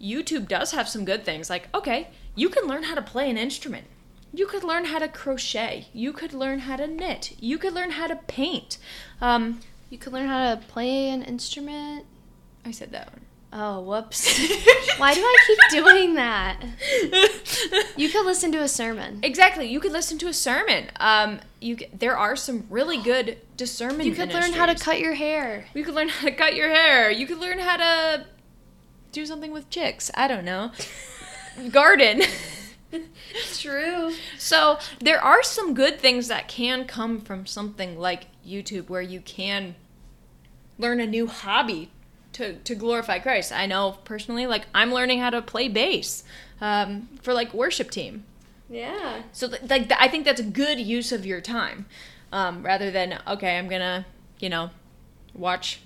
[0.00, 1.48] YouTube does have some good things.
[1.48, 3.86] Like, okay, you can learn how to play an instrument.
[4.34, 5.86] You could learn how to crochet.
[5.94, 7.34] You could learn how to knit.
[7.40, 8.76] You could learn how to paint.
[9.22, 9.60] Um,
[9.90, 12.04] You could learn how to play an instrument.
[12.68, 13.22] I said that one.
[13.50, 14.28] Oh, whoops.
[14.98, 16.62] Why do I keep doing that?
[17.96, 19.18] You could listen to a sermon.
[19.24, 19.66] exactly.
[19.66, 20.88] You could listen to a sermon.
[21.00, 24.04] Um, you c- there are some really good discernment.
[24.04, 24.82] You could learn how to ministries.
[24.82, 25.66] cut your hair.
[25.74, 27.10] You could learn how to cut your hair.
[27.10, 28.26] You could learn how to
[29.10, 30.12] do something with chicks.
[30.14, 30.70] I don't know.
[31.72, 32.22] Garden.
[33.54, 34.12] True.
[34.38, 39.20] so there are some good things that can come from something like YouTube where you
[39.20, 39.74] can
[40.78, 41.90] learn a new hobby
[42.38, 43.52] to, to glorify Christ.
[43.52, 46.24] I know personally, like I'm learning how to play bass
[46.60, 48.24] um, for like worship team.
[48.70, 49.22] Yeah.
[49.32, 51.86] So th- like th- I think that's a good use of your time,
[52.32, 54.06] um, rather than okay, I'm gonna
[54.40, 54.70] you know
[55.34, 55.80] watch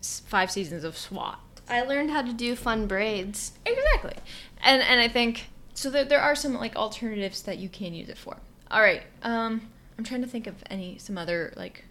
[0.00, 1.38] s- five seasons of SWAT.
[1.68, 3.52] I learned how to do fun braids.
[3.66, 4.14] Exactly,
[4.62, 5.90] and and I think so.
[5.90, 8.36] There there are some like alternatives that you can use it for.
[8.70, 11.84] All right, um, I'm trying to think of any some other like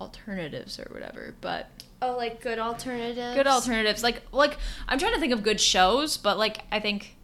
[0.00, 1.68] alternatives or whatever, but
[2.00, 3.34] Oh, like good alternatives.
[3.34, 7.16] good alternatives like like I'm trying to think of good shows, but like I think,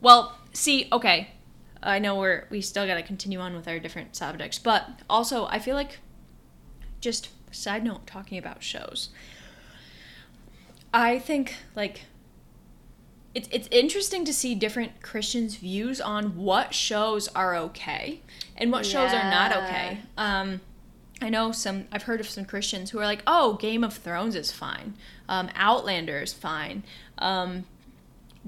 [0.00, 1.30] well, see, okay,
[1.82, 5.46] I know we're we still got to continue on with our different subjects, but also
[5.46, 5.98] I feel like
[7.00, 9.10] just side note talking about shows.
[10.94, 12.02] I think like
[13.34, 18.20] it's it's interesting to see different Christians' views on what shows are okay
[18.56, 19.98] and what shows are not okay.
[20.16, 20.60] Um,
[21.22, 21.86] I know some.
[21.92, 24.94] I've heard of some Christians who are like, "Oh, Game of Thrones is fine.
[25.28, 26.82] Um, Outlander is fine.
[27.18, 27.64] Um,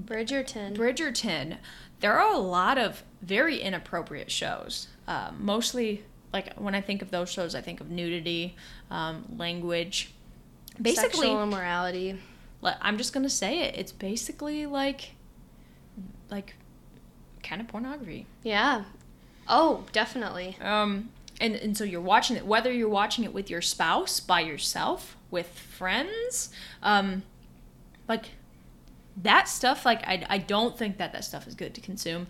[0.03, 0.75] Bridgerton.
[0.75, 1.57] Bridgerton."
[2.01, 4.87] There are a lot of very inappropriate shows.
[5.07, 6.03] Um, mostly,
[6.33, 8.55] like when I think of those shows, I think of nudity,
[8.91, 10.11] um, language.
[10.81, 12.19] Basically, Sexual immorality.
[12.61, 13.75] I'm just gonna say it.
[13.77, 15.11] It's basically like,
[16.29, 16.55] like,
[17.43, 18.25] kind of pornography.
[18.43, 18.83] Yeah.
[19.47, 20.57] Oh, definitely.
[20.59, 21.09] Um,
[21.41, 25.17] and and so you're watching it, whether you're watching it with your spouse, by yourself,
[25.31, 26.49] with friends,
[26.81, 27.23] um,
[28.07, 28.31] like
[29.21, 29.85] that stuff.
[29.85, 32.27] Like I, I don't think that that stuff is good to consume.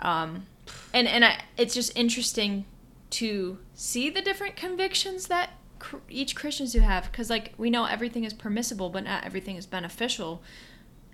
[0.00, 0.46] Um,
[0.92, 2.64] and and I, it's just interesting
[3.10, 7.84] to see the different convictions that cr- each Christians do have, because like we know
[7.84, 10.42] everything is permissible, but not everything is beneficial.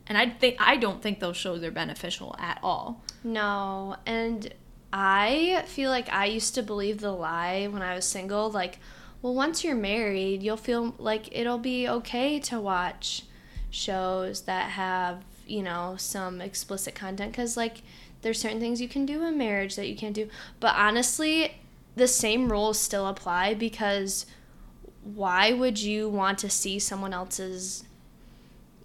[0.07, 3.05] And I think I don't think those shows are beneficial at all.
[3.23, 4.53] No, and
[4.93, 8.79] I feel like I used to believe the lie when I was single like,
[9.23, 13.23] well, once you're married, you'll feel like it'll be okay to watch
[13.71, 17.83] shows that have, you know, some explicit content cuz like
[18.21, 20.29] there's certain things you can do in marriage that you can't do.
[20.61, 21.57] But honestly,
[21.97, 24.27] the same rules still apply because
[25.03, 27.85] why would you want to see someone else's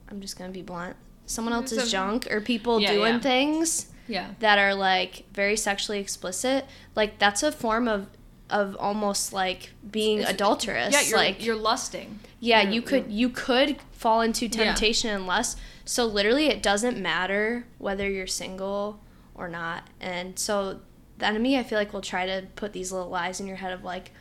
[0.09, 0.95] I'm just going to be blunt.
[1.25, 3.19] Someone else's some- junk or people Yeah, doing yeah.
[3.19, 4.31] things Yeah.
[4.39, 8.07] that are like very sexually explicit, like that's a form of
[8.49, 10.93] of almost like being It's- adulterous.
[10.93, 12.19] Yeah, you're like you're lusting.
[12.39, 14.63] yeah, You're- you could you're- could fall into Yeah.
[14.65, 15.57] temptation and lust.
[15.83, 18.99] So literally, it doesn't matter whether you're single
[19.35, 19.87] or not.
[19.99, 20.79] And so
[21.17, 23.73] the enemy, I feel like, will try to put these little lies in your head
[23.73, 24.11] of like,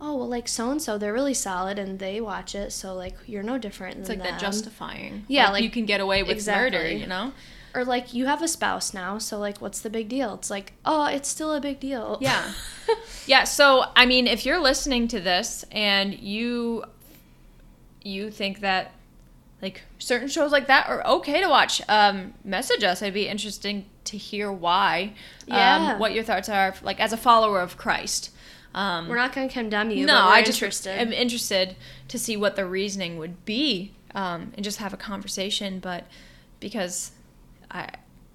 [0.00, 3.16] oh well, like so and so, they're really solid and they watch it, so like
[3.26, 5.24] you're no different It's than like that justifying.
[5.28, 6.90] Yeah, like, like- you can get away with murder.
[6.90, 7.32] You know.
[7.74, 10.34] Or like you have a spouse now, so like what's the big deal?
[10.34, 12.18] It's like oh, it's still a big deal.
[12.20, 12.52] Yeah.
[13.26, 13.44] Yeah.
[13.44, 16.84] So I mean, if you're listening to this and you
[18.02, 18.92] you think that
[19.62, 23.02] like certain shows like that are okay to watch, um, message us.
[23.02, 25.12] It'd be interesting to hear why.
[25.46, 25.92] Yeah.
[25.92, 28.30] Um, what your thoughts are, like as a follower of Christ.
[28.74, 30.06] Um, We're not going to condemn you.
[30.06, 30.98] no, I just interested.
[30.98, 31.76] am interested
[32.08, 35.80] to see what the reasoning would be, um, and just have a conversation.
[35.80, 36.06] But
[36.60, 37.10] because
[37.70, 37.88] I,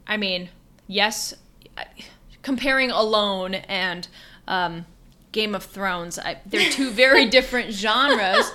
[0.07, 0.49] I mean,
[0.87, 1.33] yes,
[2.41, 4.07] comparing Alone and
[4.47, 4.85] um,
[5.31, 8.51] Game of Thrones, I, they're two very different genres.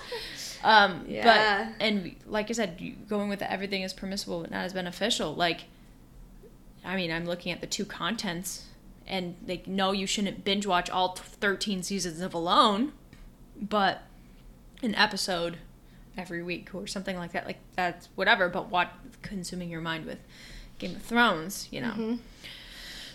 [0.62, 1.68] Um, Yeah.
[1.68, 5.34] But and like I said, going with everything is permissible but not as beneficial.
[5.34, 5.64] Like,
[6.84, 8.66] I mean, I'm looking at the two contents,
[9.06, 12.92] and like, no, you shouldn't binge watch all 13 seasons of Alone.
[13.60, 14.02] but
[14.82, 15.58] an episode
[16.16, 17.46] every week or something like that.
[17.46, 20.18] Like that's whatever, but what consuming your mind with
[20.80, 21.92] Game of Thrones, you know.
[21.96, 22.18] Mhm.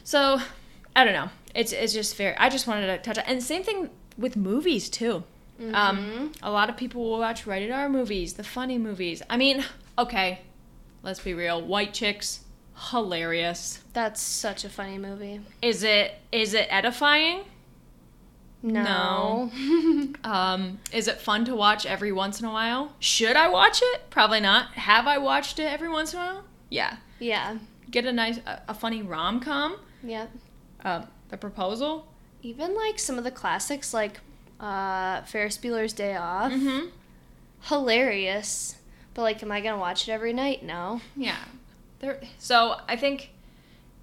[0.04, 0.40] So
[0.96, 1.30] I don't know.
[1.54, 2.36] It's it's just fair.
[2.40, 5.24] I just wanted to touch on, and same thing with movies too.
[5.74, 9.22] Um, a lot of people will watch rated R movies, the funny movies.
[9.30, 9.64] I mean,
[9.98, 10.42] okay,
[11.02, 11.62] let's be real.
[11.62, 12.42] White chicks,
[12.92, 13.80] hilarious.
[13.94, 15.40] That's such a funny movie.
[15.62, 17.44] Is it is it edifying?
[18.62, 19.52] No.
[20.24, 22.94] Um, is it fun to watch every once in a while?
[23.00, 24.10] Should I watch it?
[24.10, 24.72] Probably not.
[24.74, 26.44] Have I watched it every once in a while?
[26.70, 26.98] Yeah.
[27.20, 27.58] Yeah.
[27.92, 29.78] Get a nice, a, a funny rom com.
[30.04, 30.32] Yep.
[30.84, 32.08] Um, the proposal.
[32.42, 34.20] Even like some of the classics, like
[34.60, 36.88] uh, Ferris Bueller's Day Off, Mm-hmm.
[37.64, 38.76] hilarious.
[39.14, 40.64] But like, am I gonna watch it every night?
[40.64, 41.02] No.
[41.16, 41.38] Yeah.
[42.00, 42.22] There.
[42.38, 43.32] So I think,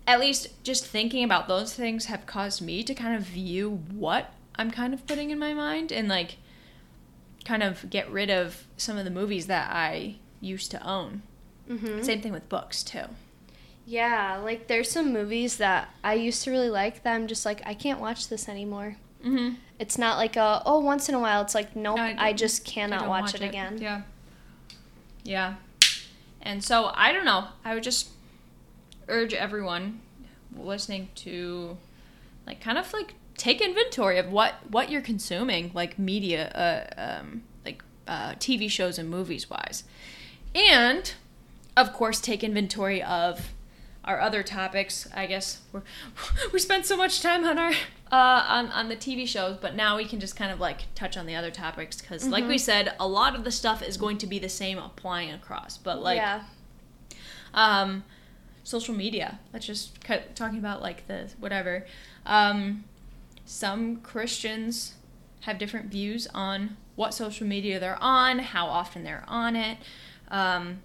[0.07, 4.33] at least just thinking about those things have caused me to kind of view what
[4.57, 6.37] I'm kind of putting in my mind and like,
[7.45, 11.23] kind of get rid of some of the movies that I used to own.
[11.73, 12.03] Mm-hmm.
[12.03, 13.05] Same thing with books too.
[13.87, 17.63] Yeah, like there's some movies that I used to really like that I'm just like
[17.67, 18.97] I can't watch this anymore.
[19.25, 19.57] Mm-hmm.
[19.79, 21.43] It's not like a oh once in a while.
[21.43, 23.79] It's like nope, No, I I, just cannot watch, it, again.
[23.81, 24.03] Yeah.
[25.25, 25.55] Yeah.
[26.41, 27.49] And so I don't know.
[27.65, 28.11] I would just
[29.09, 30.01] urge everyone
[30.57, 31.77] listening to
[32.47, 36.49] like kind of like take inventory of what what you're consuming like media
[36.97, 39.85] uh, um, like uh, TV shows and movies wise.
[40.55, 41.15] And
[41.77, 43.53] of course take inventory of
[44.05, 45.09] our other topics.
[45.15, 45.83] I guess we're,
[46.53, 47.73] we spent so much time on our
[48.11, 51.17] uh, on on the TV shows, but now we can just kind of like touch
[51.17, 54.19] on the other topics because, like we said, a lot of the stuff is going
[54.19, 55.79] to be the same applying across.
[55.79, 56.43] But like, yeah,
[57.55, 58.05] um,
[58.65, 59.39] social media.
[59.53, 61.87] Let's just cut, talking about like the whatever.
[62.27, 62.85] Um,
[63.45, 64.95] some Christians
[65.41, 69.79] have different views on what social media they're on, how often they're on it.
[70.31, 70.83] Um,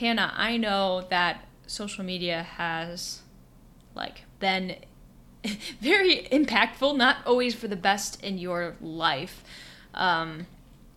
[0.00, 3.20] Hannah, I know that social media has
[3.94, 4.76] like been
[5.80, 9.44] very impactful, not always for the best in your life.
[9.92, 10.46] Um,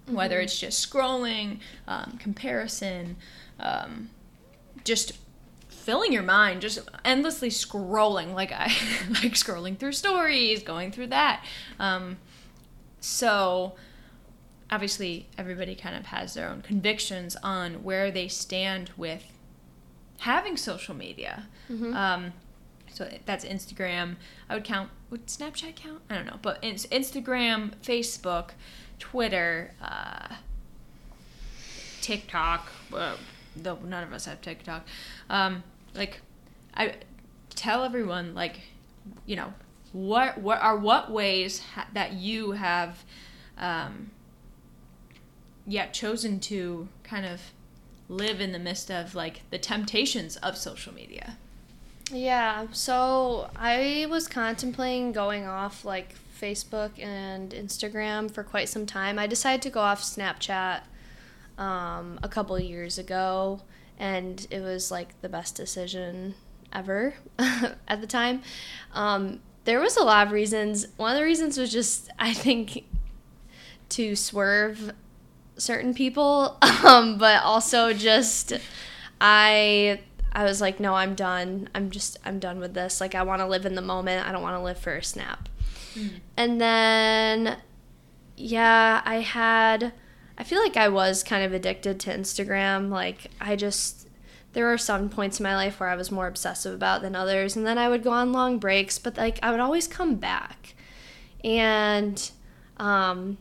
[0.08, 3.18] Whether it's just scrolling, um, comparison,
[3.60, 4.10] um,
[4.86, 5.14] just
[5.68, 8.68] filling your mind just endlessly scrolling like i
[9.10, 11.44] like scrolling through stories going through that
[11.78, 12.16] um,
[13.02, 13.74] so
[14.74, 19.24] obviously everybody kind of has their own convictions on where they stand with
[20.20, 21.48] having social media
[21.96, 22.34] um,
[22.92, 24.16] so that's instagram
[24.50, 28.50] i would count would snapchat count i don't know but instagram facebook
[29.00, 30.36] twitter uh,
[32.04, 32.68] TikTok.
[32.92, 33.18] Well,
[33.56, 34.86] though none of us have TikTok.
[35.30, 35.64] Um,
[35.96, 36.20] like,
[36.76, 36.96] I
[37.56, 38.60] tell everyone like,
[39.26, 39.54] you know,
[39.94, 43.04] what what are what ways ha- that you have,
[43.58, 44.12] um,
[45.66, 47.42] yeah, chosen to kind of
[48.10, 51.38] live in the midst of like the temptations of social media.
[52.12, 52.68] yeah.
[52.72, 59.18] So I was contemplating going off like Facebook and Instagram for quite some time.
[59.18, 60.82] I decided to go off Snapchat
[61.58, 63.62] um, a couple years ago,
[63.98, 66.36] and it was like the best decision
[66.74, 68.42] ever at the time.
[68.94, 70.88] Um, there was a lot of reasons.
[70.98, 72.84] One of the reasons was just I think
[73.90, 74.92] to swerve
[75.58, 78.54] certain people, um, but also just
[79.22, 80.00] I
[80.34, 81.70] I was like, no, I'm done.
[81.76, 83.00] I'm just I'm done with this.
[83.00, 84.28] Like I want to live in the moment.
[84.28, 85.48] I don't want to live for a snap.
[86.36, 87.58] And then
[88.36, 89.94] yeah, I had
[90.38, 92.90] I feel like I was kind of addicted to Instagram.
[92.90, 94.08] Like I just
[94.54, 97.56] there were some points in my life where I was more obsessive about than others
[97.56, 100.76] and then I would go on long breaks, but like I would always come back.
[101.44, 102.32] And
[102.78, 103.38] um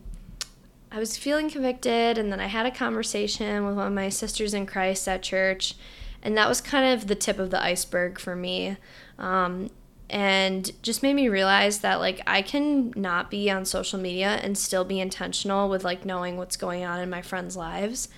[0.93, 4.53] I was feeling convicted and then I had a conversation with one of my sisters
[4.53, 5.73] in Christ at church
[6.21, 8.77] and that was kind of the tip of the iceberg for me.
[9.17, 9.71] Um
[10.07, 14.55] and just made me realize that like I can not be on social media and
[14.55, 18.09] still be intentional with like knowing what's going on in my friends' lives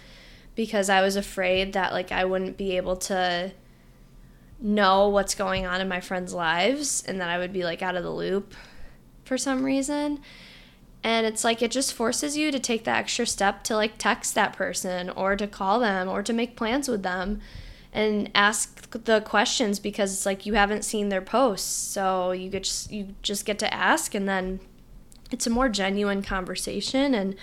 [0.56, 3.54] because I was afraid that like I wouldn't be able to
[4.60, 7.96] know what's going on in my friends' lives and that I would be like out
[7.96, 8.54] of the loop
[9.24, 10.20] for some reason.
[11.06, 14.34] And it's like it just forces you to take the extra step to like text
[14.34, 17.42] that person or to call them or to make plans with them
[17.94, 21.72] and ask the questions because it's like you haven't seen their posts.
[21.72, 24.60] So you get just, you just get to ask and then
[25.30, 27.36] it's a more genuine conversation and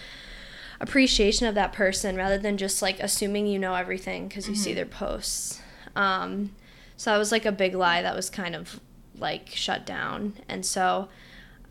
[0.81, 4.75] appreciation of that person rather than just like assuming you know everything because you see
[4.75, 5.61] their posts.
[5.95, 6.51] Um,
[6.97, 8.81] so that was like a big lie that was kind of
[9.17, 10.35] like shut down.
[10.49, 11.09] And so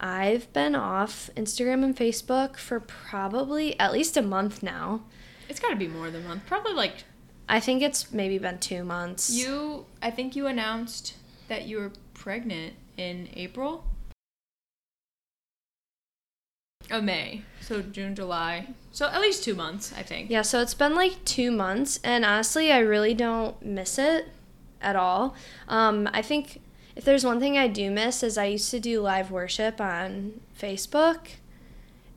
[0.01, 5.03] I've been off Instagram and Facebook for probably at least a month now.
[5.47, 6.47] It's got to be more than a month.
[6.47, 7.03] Probably like
[7.47, 9.29] I think it's maybe been two months.
[9.29, 9.85] you.
[10.01, 11.15] I think you announced
[11.49, 13.83] that you were pregnant in April.
[16.89, 17.43] Oh, May.
[17.59, 18.69] So June, July.
[18.91, 20.29] So at least two months, I think.
[20.29, 24.29] Yeah, so it's been like two months, and honestly, I really don't miss it
[24.81, 25.35] at all.
[25.67, 26.61] Um, I think
[26.95, 30.41] if there's one thing I do miss is I used to do live worship on
[30.59, 31.27] Facebook,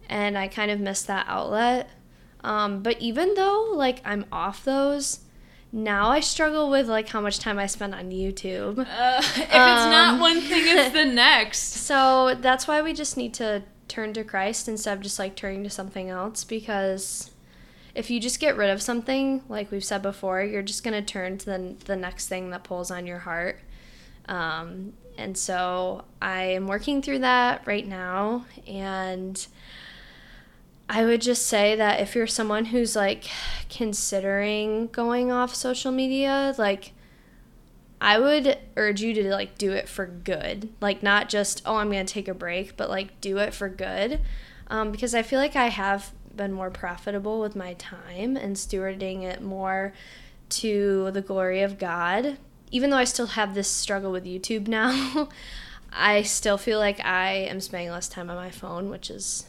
[0.08, 1.90] and I kind of miss that outlet.
[2.42, 5.20] Um, but even though like I'm off those,
[5.72, 8.78] now I struggle with like how much time I spend on YouTube.
[8.80, 11.72] Uh, if it's not Um, one thing, it's the next.
[11.72, 15.62] So that's why we just need to turn to Christ instead of just like turning
[15.64, 17.30] to something else because
[17.94, 21.02] if you just get rid of something, like we've said before, you're just going to
[21.02, 23.60] turn to the, the next thing that pulls on your heart.
[24.28, 28.46] Um, and so I am working through that right now.
[28.66, 29.46] And
[30.88, 33.24] I would just say that if you're someone who's like
[33.68, 36.92] considering going off social media, like,
[38.00, 40.68] I would urge you to like do it for good.
[40.80, 43.68] Like not just oh I'm going to take a break, but like do it for
[43.68, 44.20] good.
[44.66, 49.22] Um, because I feel like I have been more profitable with my time and stewarding
[49.22, 49.94] it more
[50.50, 52.36] to the glory of God.
[52.70, 55.28] Even though I still have this struggle with YouTube now,
[55.92, 59.46] I still feel like I am spending less time on my phone, which is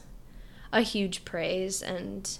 [0.71, 2.37] a huge praise and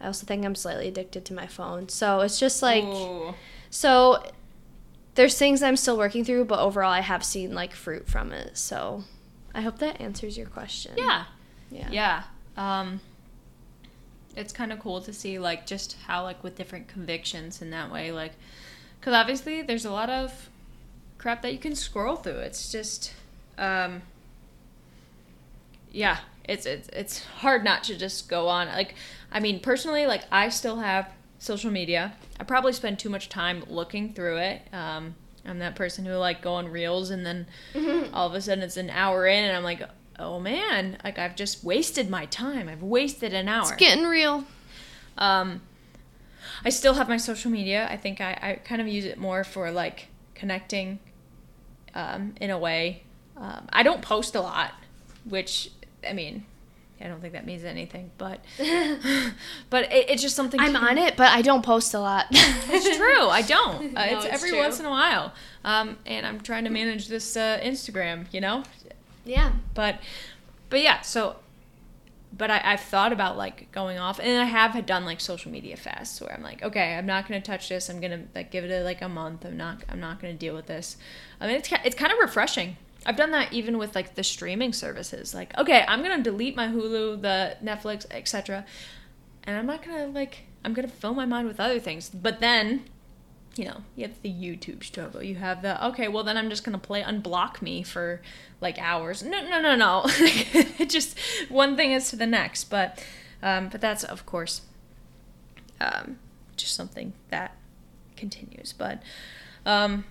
[0.00, 1.88] I also think I'm slightly addicted to my phone.
[1.88, 3.34] So it's just like Ooh.
[3.70, 4.22] so
[5.14, 8.56] there's things I'm still working through, but overall I have seen like fruit from it.
[8.58, 9.04] So
[9.54, 10.92] I hope that answers your question.
[10.96, 11.24] Yeah.
[11.70, 11.88] Yeah.
[11.90, 12.22] Yeah.
[12.56, 13.00] Um,
[14.36, 17.90] it's kind of cool to see like just how like with different convictions in that
[17.90, 18.32] way, like,
[19.06, 20.50] because obviously there's a lot of
[21.16, 22.40] crap that you can scroll through.
[22.40, 23.14] It's just,
[23.56, 24.02] um,
[25.92, 28.66] yeah, it's it's it's hard not to just go on.
[28.66, 28.96] Like,
[29.30, 32.14] I mean, personally, like I still have social media.
[32.40, 34.62] I probably spend too much time looking through it.
[34.72, 37.46] Um, I'm that person who like go on reels and then
[38.12, 39.82] all of a sudden it's an hour in and I'm like,
[40.18, 42.68] oh man, like I've just wasted my time.
[42.68, 43.62] I've wasted an hour.
[43.62, 44.42] It's getting real.
[45.16, 45.60] Um,
[46.64, 47.86] I still have my social media.
[47.90, 50.98] I think I, I kind of use it more for like connecting
[51.94, 53.02] um, in a way.
[53.36, 54.72] Um, I don't post a lot,
[55.24, 55.70] which,
[56.08, 56.44] I mean,
[57.00, 58.40] I don't think that means anything, but
[59.70, 60.58] but it, it's just something.
[60.58, 62.26] I'm to- on it, but I don't post a lot.
[62.30, 63.28] It's true.
[63.28, 63.76] I don't.
[63.96, 64.58] Uh, No, it's, it's every true.
[64.58, 65.32] once in a while,
[65.64, 68.26] um, and I'm trying to manage this uh, Instagram.
[68.32, 68.62] You know,
[69.24, 69.52] yeah.
[69.74, 70.00] but
[70.70, 71.36] but yeah so
[72.32, 75.76] but I, i've thought about like going off and i have done like social media
[75.76, 77.88] fasts where i'm like okay i'm not to touch this.
[77.88, 79.44] I'm to like give it a, like a month.
[79.44, 80.96] I'm not i'm not to deal with this.
[81.40, 82.76] I mean it's, it's kind of refreshing.
[83.04, 86.66] I've done that even with like the streaming services like okay i'm to delete my
[86.66, 88.64] hulu the netflix etc
[89.44, 92.10] and i'm not to like i'm to fill my mind with other things.
[92.10, 92.84] But then
[93.56, 95.22] you know, you have the YouTube struggle.
[95.22, 98.20] You have the okay, well then I'm just gonna play unblock me for
[98.60, 99.22] like hours.
[99.22, 100.02] No, no, no, no.
[100.08, 102.64] it just one thing is to the next.
[102.64, 103.02] But,
[103.42, 104.62] um, but that's of course,
[105.80, 106.18] um,
[106.56, 107.56] just something that
[108.16, 108.72] continues.
[108.72, 109.02] But,
[109.64, 110.04] um,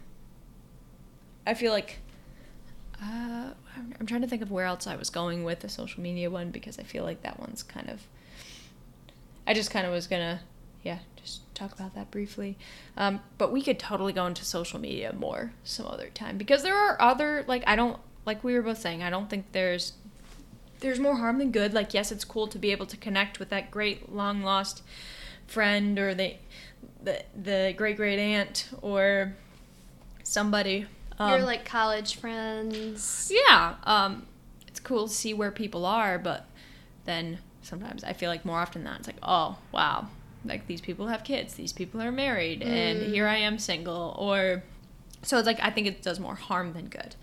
[1.45, 1.99] I feel like.
[3.01, 6.01] Uh, I'm, I'm trying to think of where else I was going with the social
[6.01, 8.07] media one because I feel like that one's kind of.
[9.45, 10.41] I just kind of was gonna,
[10.85, 12.57] yeah, just talk about that briefly.
[12.95, 16.77] Um, but we could totally go into social media more some other time because there
[16.77, 19.93] are other like I don't like we were both saying I don't think there's
[20.79, 21.73] there's more harm than good.
[21.73, 24.83] Like yes, it's cool to be able to connect with that great long lost
[25.47, 26.35] friend or the
[27.03, 29.35] the the great great aunt or
[30.23, 30.85] somebody.
[31.17, 33.31] Um, Your like college friends.
[33.33, 34.27] yeah, um,
[34.67, 36.45] it's cool to see where people are, but
[37.05, 40.09] then sometimes I feel like more often than not, it's like, oh wow,
[40.45, 43.09] like these people have kids, these people are married, and Mm.
[43.09, 44.63] here I am single, or
[45.21, 47.15] so it's like I think it does more harm than good.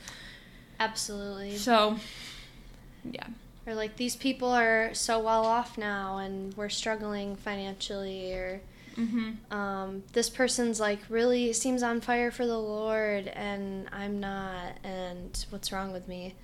[0.80, 1.56] Absolutely.
[1.58, 1.96] So,
[3.04, 3.26] yeah,
[3.66, 8.60] Or like these people are so well off now and we're struggling financially or
[8.96, 9.54] mm-hmm.
[9.56, 15.46] um, this person's like really seems on fire for the Lord and I'm not and
[15.50, 16.34] what's wrong with me?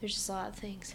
[0.00, 0.94] There's just a lot of things.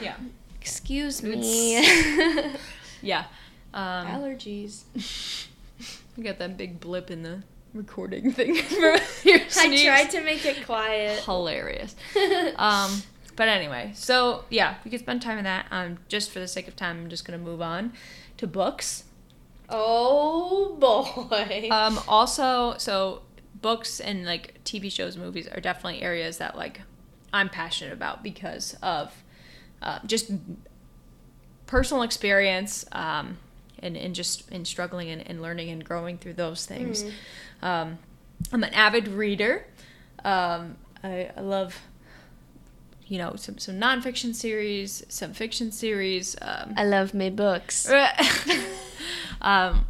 [0.00, 0.16] yeah,
[0.60, 1.76] Excuse me.
[3.02, 3.24] yeah.
[3.72, 4.82] Um, Allergies.
[6.16, 7.42] you got that big blip in the
[7.74, 8.56] recording thing.
[9.24, 11.22] I tried to make it quiet.
[11.24, 11.94] hilarious.
[12.56, 13.02] um,
[13.36, 15.66] but anyway, so yeah, we could spend time in that.
[15.70, 17.92] Um, just for the sake of time, I'm just gonna move on
[18.38, 19.04] to books.
[19.68, 21.68] oh boy.
[21.70, 23.22] Um, also, so
[23.62, 26.80] books and like TV shows, movies are definitely areas that like
[27.32, 29.22] I'm passionate about because of
[29.80, 30.32] uh, just
[31.66, 33.38] personal experience um,
[33.80, 37.04] and, and just in struggling and, and learning and growing through those things.
[37.04, 37.66] Mm.
[37.66, 37.98] Um,
[38.52, 39.66] I'm an avid reader.
[40.24, 41.80] Um, I, I love,
[43.06, 46.36] you know, some, some nonfiction series, some fiction series.
[46.40, 47.90] Um, I love my books.
[49.40, 49.86] um,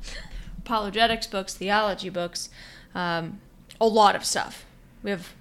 [0.58, 2.48] apologetics books, theology books,
[2.94, 3.40] um,
[3.80, 4.64] a lot of stuff.
[5.02, 5.34] We have,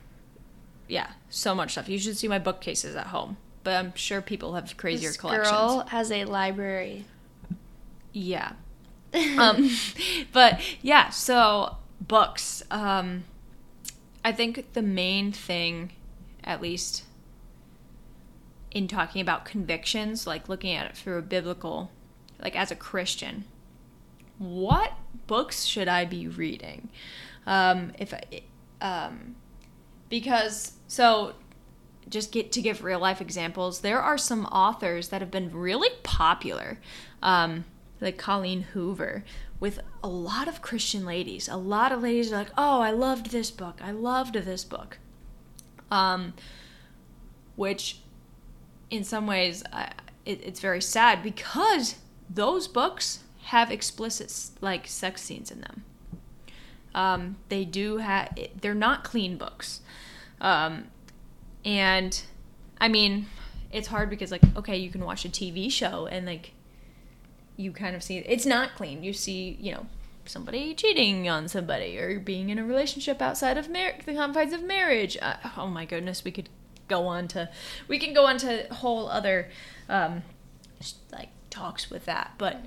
[0.88, 1.90] yeah, so much stuff.
[1.90, 5.50] You should see my bookcases at home, but I'm sure people have crazier This collections.
[5.50, 7.06] girl has a library.
[8.12, 8.54] Yeah.
[9.38, 9.70] um,
[10.32, 12.64] but yeah, so books.
[12.70, 13.24] Um,
[14.24, 15.92] I think the main thing,
[16.44, 17.06] at least
[18.72, 21.92] in talking about convictions, like looking at it through a biblical,
[22.42, 23.46] like as a Christian,
[24.38, 24.94] what
[25.28, 26.90] books should I be reading?
[27.48, 28.42] Um, if I,
[28.82, 29.36] um,
[30.10, 31.34] because so
[32.10, 35.90] just get to give real life examples, there are some authors that have been really
[36.04, 36.80] popular,
[37.22, 37.66] um,
[38.02, 39.24] like Colleen Hoover,
[39.60, 41.48] with a lot of Christian ladies.
[41.48, 43.80] A lot of ladies are like, "Oh, I loved this book.
[43.84, 44.98] I loved this book,"
[45.92, 46.34] um,
[47.56, 48.00] which,
[48.90, 49.92] in some ways, I,
[50.26, 51.96] it, it's very sad because
[52.30, 55.84] those books have explicit like sex scenes in them.
[56.96, 58.38] Um, they do have.
[58.62, 59.82] They're not clean books.
[60.42, 60.86] Um,
[61.66, 62.22] and
[62.80, 63.28] I mean,
[63.72, 66.54] it's hard because like okay, you can watch a TV show and like
[67.60, 69.04] you kind of see it's not clean.
[69.04, 69.86] You see, you know,
[70.26, 74.64] somebody cheating on somebody or being in a relationship outside of mar- the confines of
[74.64, 75.18] marriage.
[75.22, 76.48] Uh, oh my goodness, we could
[76.88, 77.50] go on to
[77.90, 79.50] we can go on to whole other
[79.90, 80.24] um,
[81.12, 82.64] like talks with that, but.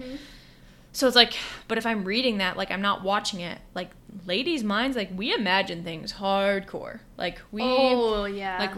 [0.94, 1.38] So it's like,
[1.68, 3.58] but if I'm reading that, like I'm not watching it.
[3.74, 3.92] Like
[4.26, 7.00] ladies' minds, like we imagine things hardcore.
[7.16, 8.58] Like we, oh yeah.
[8.58, 8.72] like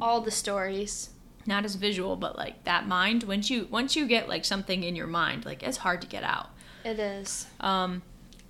[0.00, 1.10] all the stories.
[1.48, 3.24] Not as visual, but like that mind.
[3.24, 6.22] Once you once you get like something in your mind, like it's hard to get
[6.22, 6.50] out.
[6.84, 7.46] It is.
[7.58, 8.02] Um,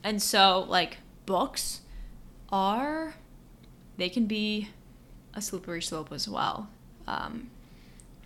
[0.04, 1.80] and so like books
[2.50, 3.14] are,
[3.96, 4.68] they can be
[5.34, 6.68] a slippery slope as well.
[7.06, 7.50] Um,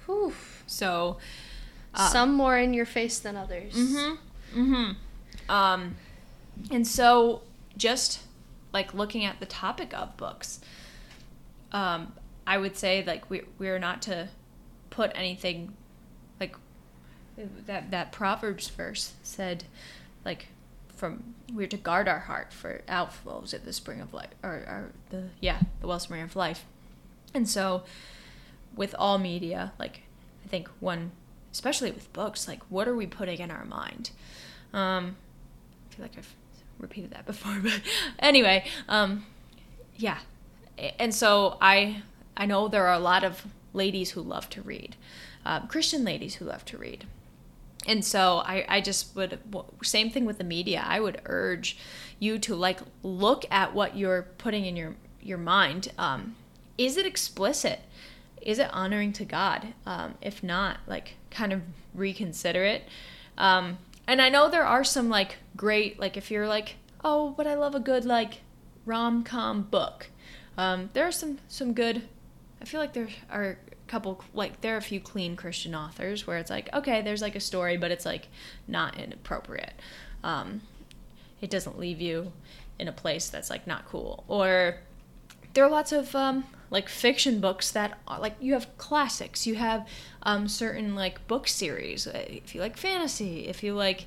[0.06, 0.34] Whew.
[0.66, 1.18] so.
[1.94, 3.74] uh, Some more in your face than others.
[3.74, 4.60] Mm-hmm.
[4.60, 5.50] Mm-hmm.
[5.52, 5.96] Um,
[6.70, 7.42] and so
[7.76, 8.20] just
[8.72, 10.60] like looking at the topic of books,
[11.72, 12.12] um,
[12.46, 14.28] I would say like we we're not to
[14.92, 15.74] put anything
[16.38, 16.54] like
[17.66, 19.64] that that Proverbs verse said
[20.24, 20.48] like
[20.94, 24.92] from we're to guard our heart for outflows at the spring of life or, or
[25.10, 26.64] the yeah the wellspring of life.
[27.34, 27.84] And so
[28.76, 30.02] with all media like
[30.44, 31.10] i think one
[31.52, 34.10] especially with books like what are we putting in our mind?
[34.72, 35.16] Um
[35.90, 36.34] i feel like i've
[36.78, 37.80] repeated that before but
[38.18, 39.24] anyway um
[39.96, 40.18] yeah.
[40.98, 42.02] And so i
[42.36, 44.96] i know there are a lot of ladies who love to read
[45.44, 47.06] um, christian ladies who love to read.
[47.84, 49.40] And so I, I just would
[49.82, 50.84] same thing with the media.
[50.86, 51.76] I would urge
[52.20, 55.90] you to like look at what you're putting in your your mind.
[55.98, 56.36] Um,
[56.78, 57.80] is it explicit?
[58.40, 59.74] Is it honoring to god?
[59.84, 61.62] Um, if not like kind of
[61.92, 62.84] reconsider it.
[63.36, 67.46] Um, and i know there are some like great like if you're like oh but
[67.46, 68.40] i love a good like
[68.84, 70.08] rom-com book
[70.58, 72.02] um, there are some some good
[72.62, 73.56] i feel like there are a
[73.88, 77.34] couple like there are a few clean christian authors where it's like okay there's like
[77.34, 78.28] a story but it's like
[78.66, 79.74] not inappropriate.
[80.24, 80.62] Um,
[81.40, 82.32] it doesn't leave you
[82.78, 84.24] in a place that's like not cool.
[84.28, 84.76] Or
[85.54, 89.46] there are lots of um, like fiction books that are like you have classics.
[89.46, 89.86] You have
[90.22, 92.06] um, certain like book series.
[92.06, 94.06] Uh, if you like fantasy if you like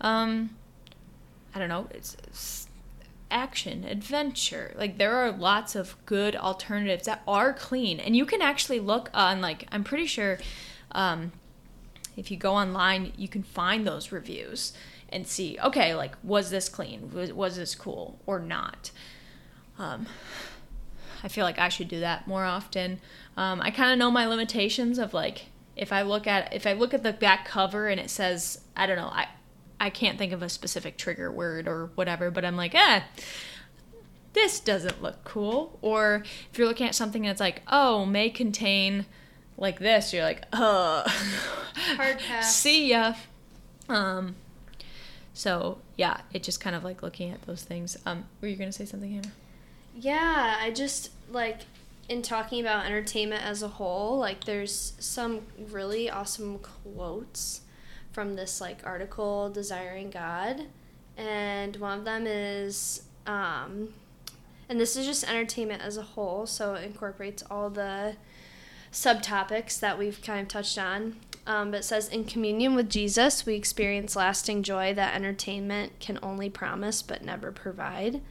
[0.00, 0.50] um,
[1.54, 2.66] i don't know it's, it's
[3.30, 4.72] action, adventure.
[4.76, 9.10] Like there are lots of good alternatives that are clean, and you can actually look
[9.14, 10.38] on like I'm pretty sure
[10.92, 11.32] um,
[12.16, 14.72] if you go online, you can find those reviews
[15.08, 17.10] and see okay, like was this clean?
[17.12, 18.90] Was, was this cool or not?
[19.78, 20.06] Um,
[21.22, 23.00] I feel like I should do that more often.
[23.36, 25.46] Um, I kind of know my limitations of like
[25.76, 28.86] if I look at if I look at the back cover and it says I
[28.86, 29.28] don't know I
[29.80, 33.02] I can't think of a specific trigger word or whatever, but I'm like, eh,
[34.32, 35.78] this doesn't look cool.
[35.82, 39.06] Or if you're looking at something and it's like, oh, may contain
[39.56, 41.08] like this, you're like, uh,
[41.96, 42.54] Hard pass.
[42.54, 43.14] see ya.
[43.88, 44.36] Um,
[45.32, 47.96] so yeah, it just kind of like looking at those things.
[48.06, 49.32] Um, were you gonna say something, Hannah?
[49.96, 51.62] Yeah, I just like
[52.08, 57.60] in talking about entertainment as a whole, like there's some really awesome quotes
[58.14, 60.62] from this like article desiring god
[61.16, 63.88] and one of them is um
[64.68, 68.16] and this is just entertainment as a whole, so it incorporates all the
[68.92, 71.16] subtopics that we've kind of touched on.
[71.46, 76.18] Um, but it says, in communion with Jesus, we experience lasting joy that entertainment can
[76.22, 78.22] only promise but never provide.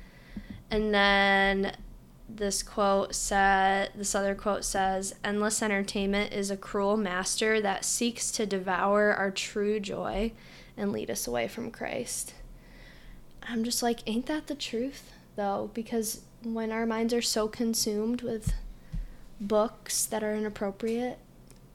[0.71, 1.75] And then
[2.37, 8.31] this quote said, this other quote says, endless entertainment is a cruel master that seeks
[8.31, 10.31] to devour our true joy
[10.75, 12.33] and lead us away from Christ.
[13.47, 15.69] I'm just like, ain't that the truth, though?
[15.73, 18.53] Because when our minds are so consumed with
[19.39, 21.19] books that are inappropriate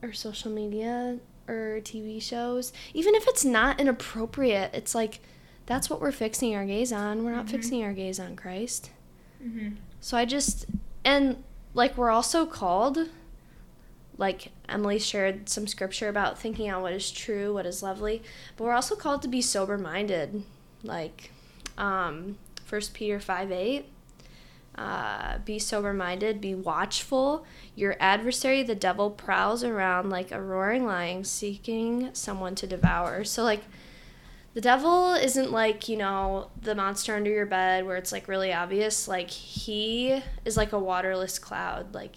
[0.02, 5.20] or social media or TV shows, even if it's not inappropriate, it's like
[5.66, 7.24] that's what we're fixing our gaze on.
[7.24, 7.56] We're not mm-hmm.
[7.56, 8.90] fixing our gaze on Christ.
[9.42, 9.76] Mm-hmm.
[10.00, 10.66] So I just,
[11.04, 11.42] and
[11.74, 12.98] like we're also called,
[14.16, 18.22] like Emily shared some scripture about thinking out what is true, what is lovely,
[18.56, 20.42] but we're also called to be sober minded.
[20.82, 21.30] Like
[21.76, 22.36] um,
[22.68, 23.86] 1 Peter 5 8
[24.78, 27.44] uh, be sober minded, be watchful.
[27.74, 33.24] Your adversary, the devil, prowls around like a roaring lion seeking someone to devour.
[33.24, 33.64] So, like,
[34.54, 38.52] the devil isn't like, you know, the monster under your bed where it's like really
[38.52, 39.06] obvious.
[39.06, 41.94] Like, he is like a waterless cloud.
[41.94, 42.16] Like,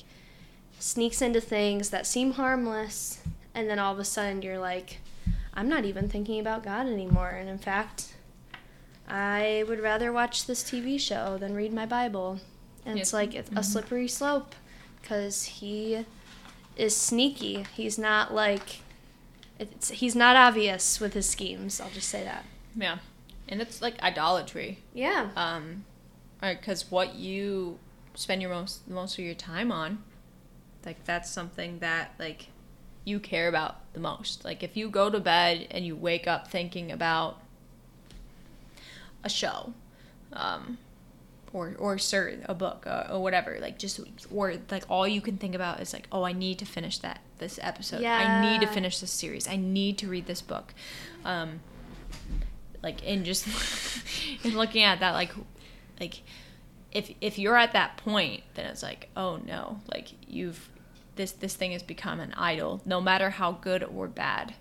[0.80, 3.22] sneaks into things that seem harmless,
[3.54, 5.00] and then all of a sudden you're like,
[5.54, 7.30] I'm not even thinking about God anymore.
[7.30, 8.16] And in fact,
[9.08, 12.40] I would rather watch this TV show than read my Bible
[12.86, 13.60] and it's like it's mm-hmm.
[13.60, 14.56] a slippery slope
[15.02, 16.06] because he
[16.76, 17.66] is sneaky.
[17.76, 18.82] He's not like
[19.62, 21.80] it's he's not obvious with his schemes.
[21.80, 22.46] I'll just say that.
[22.76, 22.98] Yeah,
[23.48, 24.80] and it's like idolatry.
[24.94, 25.30] Yeah.
[25.36, 25.86] Um,
[26.42, 27.78] because what you
[28.16, 30.04] spend your most most of your time on,
[30.86, 32.48] like that's something that like
[33.06, 34.44] you care about the most.
[34.44, 37.40] Like if you go to bed and you wake up thinking about
[39.24, 39.74] a show,
[40.34, 40.80] um,
[41.54, 44.00] or or cert a book uh, or whatever like just
[44.34, 47.20] or like all you can think about is like oh i need to finish that
[47.42, 48.18] this episode yeah.
[48.18, 50.74] i need to finish this series i need to read this book
[51.26, 51.60] um
[52.82, 53.46] like in just
[54.46, 55.32] in looking at that like
[56.00, 56.22] like
[56.94, 60.70] if if you're at that point then it's like oh no like you've
[61.18, 64.54] this this thing has become an idol no matter how good or bad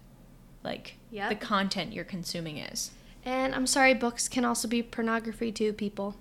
[0.64, 1.28] like yep.
[1.28, 2.90] the content you're consuming is
[3.24, 6.16] and i'm sorry books can also be pornography too people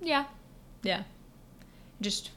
[0.00, 0.24] yeah.
[0.82, 1.02] Yeah.
[2.00, 2.30] Just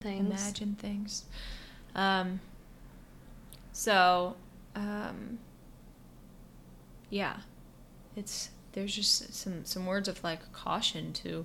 [0.00, 0.28] things.
[0.28, 1.24] Imagine things.
[1.94, 2.40] Um
[3.72, 4.36] so
[4.74, 5.38] um
[7.10, 7.38] yeah.
[8.16, 11.44] It's there's just some some words of like caution to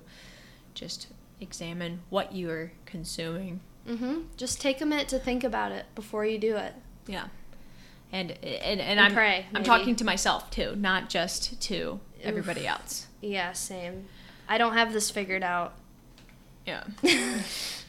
[0.74, 1.08] just
[1.40, 3.60] examine what you're consuming.
[3.86, 4.22] Mm-hmm.
[4.36, 6.74] Just take a minute to think about it before you do it.
[7.06, 7.28] Yeah
[8.12, 12.66] and and, and, and I'm pray, I'm talking to myself too, not just to everybody
[12.66, 13.06] else.
[13.20, 14.06] Yeah, same.
[14.48, 15.74] I don't have this figured out.
[16.66, 16.84] Yeah.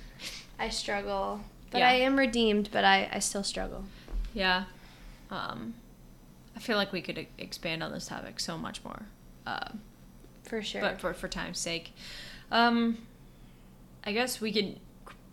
[0.59, 1.41] I struggle,
[1.71, 1.89] but yeah.
[1.89, 2.69] I am redeemed.
[2.71, 3.83] But I I still struggle.
[4.33, 4.65] Yeah.
[5.29, 5.73] Um,
[6.55, 9.03] I feel like we could expand on this topic so much more.
[9.45, 9.69] Uh,
[10.43, 10.81] for sure.
[10.81, 11.93] But for for time's sake,
[12.51, 12.97] um,
[14.03, 14.79] I guess we could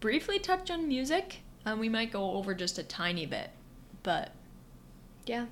[0.00, 1.40] briefly touch on music.
[1.64, 3.50] Um, we might go over just a tiny bit,
[4.02, 4.32] but
[5.26, 5.46] yeah.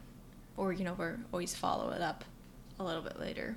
[0.56, 2.24] Or, you know, we're always follow it up
[2.78, 3.56] a little bit later.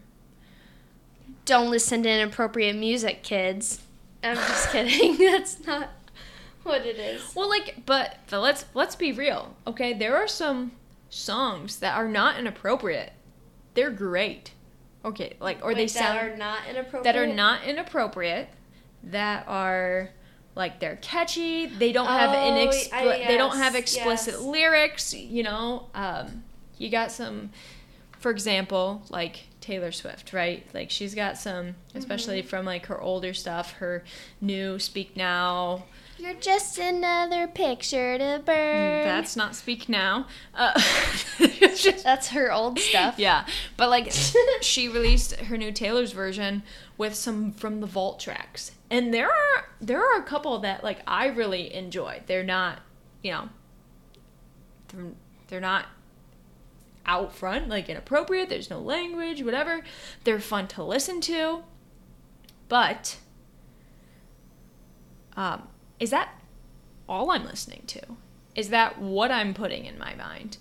[1.43, 3.81] Don't listen to inappropriate music, kids.
[4.23, 5.17] I'm just kidding.
[5.31, 5.89] That's not
[6.65, 7.33] what it is.
[7.35, 9.93] Well, like, but, but let's let's be real, okay?
[9.93, 10.71] There are some
[11.09, 13.13] songs that are not inappropriate.
[13.73, 14.51] They're great.
[15.03, 17.03] Okay, like or Wait, they sound that are not inappropriate.
[17.03, 18.49] That are not inappropriate.
[19.03, 20.09] That are
[20.55, 21.67] like they're catchy.
[21.67, 24.43] They don't have oh, an yes, they don't have explicit yes.
[24.43, 25.13] lyrics.
[25.13, 26.43] You know, um,
[26.77, 27.51] you got some,
[28.19, 30.65] for example, like Taylor Swift, right?
[30.73, 32.47] Like she's got some, especially mm-hmm.
[32.47, 34.03] from like her older stuff, her
[34.41, 35.83] new "Speak Now."
[36.17, 39.03] You're just another picture to burn.
[39.03, 40.27] That's not Speak Now.
[40.53, 40.79] Uh,
[42.03, 43.19] That's her old stuff.
[43.19, 43.45] Yeah,
[43.75, 44.11] but like
[44.61, 46.63] she released her new Taylor's version
[46.97, 50.99] with some from the Vault tracks, and there are there are a couple that like
[51.05, 52.21] I really enjoy.
[52.27, 52.79] They're not,
[53.23, 53.49] you know,
[54.87, 55.05] they're,
[55.47, 55.87] they're not
[57.05, 58.49] out front like inappropriate.
[58.49, 59.81] There's no language, whatever.
[60.23, 61.63] They're fun to listen to,
[62.69, 63.17] but
[65.35, 65.67] um,
[65.99, 66.29] is that
[67.07, 68.01] all I'm listening to?
[68.55, 70.57] Is that what I'm putting in my mind?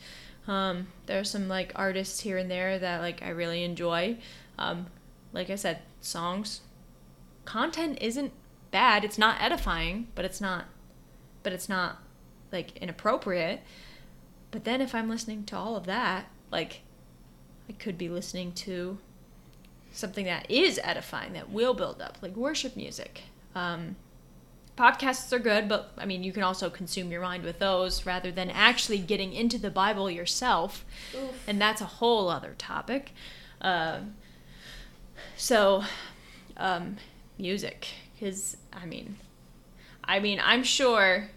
[0.47, 4.18] Um, there are some like artists here and there that like I really enjoy.
[4.59, 4.87] Um,
[5.32, 6.61] like I said, songs,
[7.45, 8.32] content isn't
[8.70, 9.05] bad.
[9.05, 10.66] It's not edifying, but it's not,
[11.43, 11.99] but it's not
[12.53, 13.61] like inappropriate.
[14.51, 16.82] But then if I'm listening to all of that, like
[17.68, 18.99] I could be listening to
[19.93, 23.22] something that is edifying, that will build up, like worship music.
[23.55, 23.97] Um,
[24.77, 28.31] podcasts are good, but I mean, you can also consume your mind with those rather
[28.31, 30.85] than actually getting into the Bible yourself.
[31.14, 31.31] Oof.
[31.47, 33.12] And that's a whole other topic.
[33.61, 34.14] Um
[35.37, 35.85] so,
[36.57, 36.97] um,
[37.39, 39.16] music, because I mean,
[40.03, 41.31] I mean, I'm sure.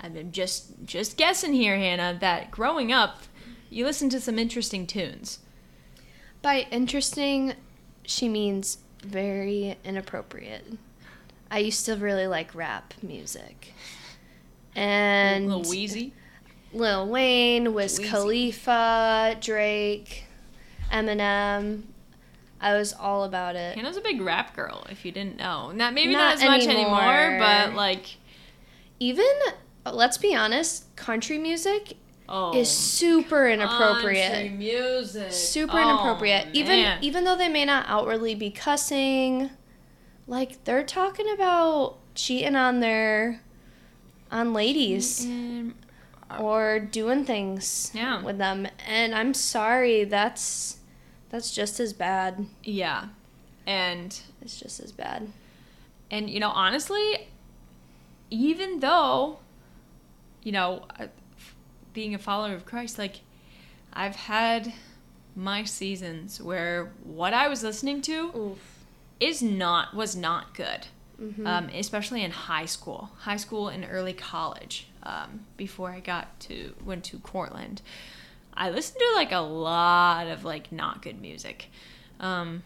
[0.00, 2.16] I'm just just guessing here, Hannah.
[2.20, 3.22] That growing up,
[3.70, 5.38] you listened to some interesting tunes.
[6.42, 7.54] By interesting,
[8.04, 10.64] she means very inappropriate.
[11.50, 13.72] I used to really like rap music.
[14.74, 16.12] And Weezy.
[16.72, 18.08] Lil Wayne, Wiz Weezy.
[18.10, 20.24] Khalifa, Drake,
[20.92, 21.82] Eminem.
[22.60, 23.76] I was all about it.
[23.76, 24.86] Hannah's a big rap girl.
[24.90, 27.38] If you didn't know, not maybe not, Not as much anymore, anymore.
[27.38, 28.16] but like,
[28.98, 29.26] Even,
[29.90, 31.96] let's be honest, country music
[32.28, 34.32] oh, is super inappropriate.
[34.32, 36.48] country music, super Oh, inappropriate.
[36.54, 39.50] Even even though they may not outwardly be cussing,
[40.26, 43.40] like they're talking about cheating on their
[44.30, 45.26] on ladies
[46.40, 48.22] or doing things Yeah.
[48.22, 48.66] with them.
[48.86, 50.78] And I'm sorry, that's
[51.30, 52.46] that's just as bad.
[52.62, 53.08] yeah,
[53.66, 55.28] and It's just as bad.
[56.10, 57.28] And you know, honestly,
[58.30, 59.38] even though,
[60.42, 60.84] you know,
[61.92, 63.20] being a follower of Christ, like
[63.92, 64.72] I've had
[65.34, 68.75] my seasons where what I was listening to Oof.
[69.20, 70.86] Is not was not good,
[71.20, 71.46] Mhm.
[71.46, 74.88] um, especially in high school, high school and early college.
[75.02, 77.80] Um, before I got to went to Cortland,
[78.54, 81.68] I listened to like a lot of like not good music.
[82.20, 82.62] Um,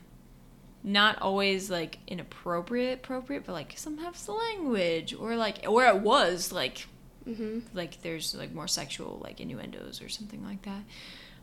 [0.82, 6.52] not always like inappropriate appropriate but like sometimes the language or like or it was
[6.52, 6.86] like
[7.28, 7.64] Mhm.
[7.74, 10.80] like there's like more sexual like innuendos or something like that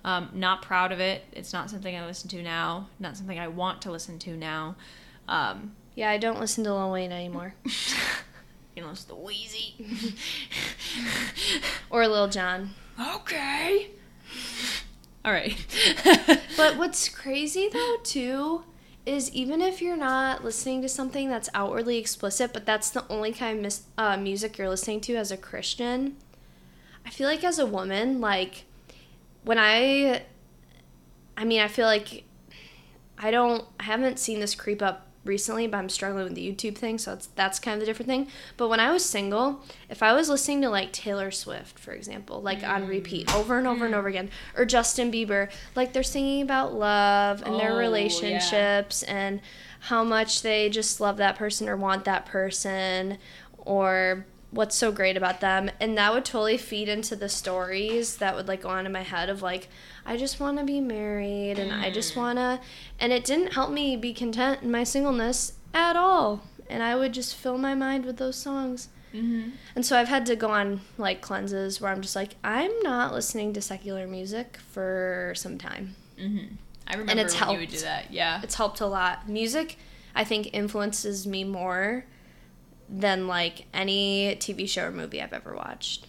[0.06, 1.24] um, not proud of it.
[1.34, 2.88] It's not something i listen to now.
[3.00, 4.76] Not something i want to listen to now.
[5.28, 7.54] Um, Yeah, I don't listen to Lil Wayne anymore.
[8.76, 10.14] you know it's the Weezy
[11.90, 12.72] or Lil Jon.
[13.16, 13.90] okay.
[15.26, 15.58] All right.
[16.58, 18.64] But what's crazy though too
[19.06, 23.32] is even if you're not listening to something that's outwardly explicit, but that's the only
[23.32, 26.18] kind of mis- uh, music you're listening to as a Christian,
[27.06, 28.66] I feel like as a woman, like
[29.48, 30.24] when I,
[31.38, 32.26] I mean, I feel like
[33.18, 36.78] I don't, I haven't seen this creep up recently, but I'm struggling with the YouTube
[36.78, 38.28] thing, so that's that's kind of the different thing.
[38.58, 42.42] But when I was single, if I was listening to like Taylor Swift, for example,
[42.42, 42.90] like on mm.
[42.90, 47.42] repeat over and over and over again, or Justin Bieber, like they're singing about love
[47.42, 47.78] and Oh, their yeah.
[47.78, 49.42] relationships and
[49.82, 53.18] how much they just love that person or want that person
[53.58, 55.70] or what's so great about them.
[55.80, 59.04] And that would totally feed into the stories that would like go on in my
[59.04, 59.68] head of like
[60.06, 62.60] i just want to be married and i just want to
[63.00, 66.44] and it didn't help me be content in my singleness at all.
[66.70, 68.90] And i would just fill my mind with those songs.
[69.14, 69.52] Mm-hmm.
[69.76, 73.14] and so i've had to go on like cleanses where i'm just like i'm not
[73.14, 75.96] listening to secular music for some time.
[76.20, 76.56] Mm-hmm.
[76.88, 78.12] i remember and it's when you would do that.
[78.12, 78.42] Yeah.
[78.44, 79.28] It's helped a lot.
[79.30, 79.78] Music,
[80.14, 82.06] I think, influences me more
[82.90, 86.08] than like any TV show or movie I've ever watched.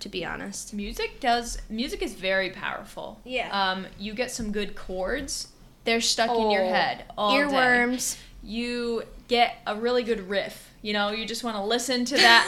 [0.00, 0.74] To be honest.
[0.74, 3.48] music does music is very powerful Yeah.
[3.52, 5.48] um you get some good chords
[5.84, 7.44] they're stuck in your Oh, head all day.
[7.44, 8.16] Earworms.
[8.42, 10.70] you get a really good riff.
[10.82, 12.44] You know, you just want to listen to that.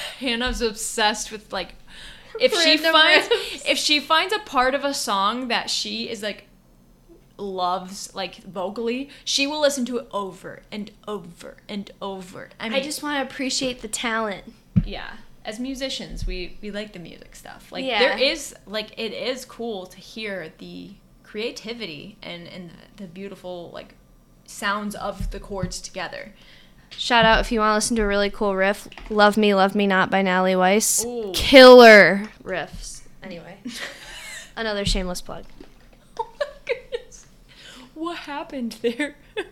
[0.18, 1.74] Hannah's obsessed with like
[2.40, 3.70] if she finds riffs.
[3.70, 6.44] if she finds a part of a song that she is like
[7.38, 12.48] loves like vocally, she will listen to it over and over and over.
[12.60, 14.44] I mean, I just want to appreciate the talent.
[14.84, 15.10] yeah.
[15.44, 17.70] As musicians, we we like the music stuff.
[17.70, 18.00] Like Yeah.
[18.00, 20.90] there is like it is cool to hear the
[21.22, 23.94] creativity and and the, the beautiful like
[24.46, 26.32] sounds of the chords together.
[26.90, 28.88] Shout out if you want to listen to a really cool riff.
[29.10, 31.04] Love Me, Love Me Not by Natalie Weiss.
[31.04, 31.30] Ooh.
[31.34, 33.02] Killer riffs.
[33.22, 33.58] Anyway,
[34.56, 35.44] another shameless plug.
[37.96, 39.16] What happened there?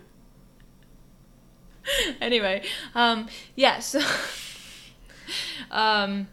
[2.20, 2.62] anyway,
[2.94, 3.26] um,
[3.56, 4.00] yeah, so
[5.70, 6.28] um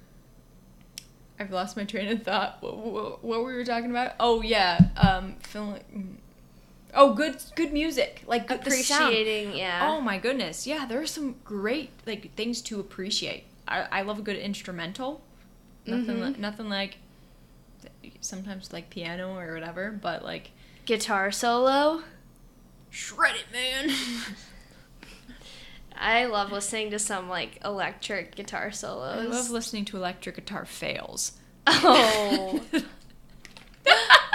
[1.39, 2.57] I've lost my train of thought.
[2.62, 4.14] What, what, what we were talking about?
[4.20, 6.18] Oh yeah, um feeling
[6.93, 8.24] Oh, good good music.
[8.28, 8.59] Like good.
[8.59, 9.88] Appreciating, yeah.
[9.89, 10.68] Oh my goodness.
[10.68, 13.45] Yeah, there are some great like things to appreciate.
[13.68, 15.22] I, I love a good instrumental.
[15.86, 16.34] Nothing Mhm.
[16.36, 16.97] li- nothing like
[18.20, 20.51] sometimes like piano or whatever, but like
[20.91, 22.03] Guitar solo.
[22.89, 23.95] shred it, man.
[25.97, 29.25] I love listening to some like electric guitar solos.
[29.25, 31.31] I love listening to electric guitar fails.
[31.65, 32.59] Oh.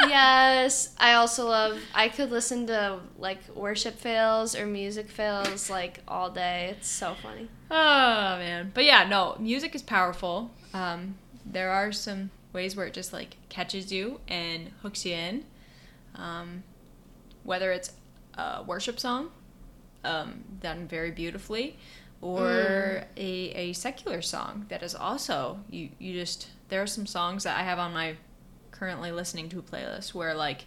[0.09, 1.79] yes, I also love.
[1.95, 6.75] I could listen to like worship fails or music fails like all day.
[6.79, 7.51] It's so funny.
[7.71, 10.53] Oh man, but yeah, no, music is powerful.
[10.73, 15.45] Um, there are some ways where it just like catches you and hooks you in.
[16.17, 16.63] Um,
[17.45, 17.93] whether it's
[18.35, 19.31] a worship song
[20.05, 21.77] um, done very beautifully,
[22.21, 23.05] or Mm.
[23.17, 27.59] a, a secular song that is also you you just there are some songs that
[27.59, 28.17] I have on my
[28.71, 30.65] currently listening to playlist where like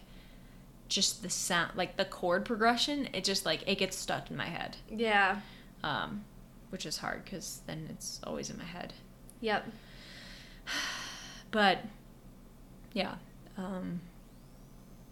[0.88, 4.46] just the sound like the chord progression it just like it gets stuck in my
[4.46, 5.40] head Yeah.
[5.84, 6.24] um,
[6.70, 8.94] which is hard because then it's always in my head.
[9.40, 9.66] Yep.
[11.52, 11.78] But
[12.92, 13.14] yeah,
[13.56, 14.00] um,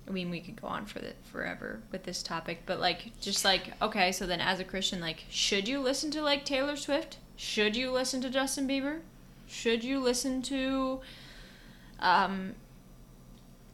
[0.09, 3.45] I mean, we could go on for the, forever with this topic, but like, just
[3.45, 7.19] like, okay, so then as a Christian, like, should you listen to like Taylor Swift?
[7.37, 9.01] Should you listen to Justin Bieber?
[9.47, 11.01] Should you listen to,
[12.01, 12.55] um,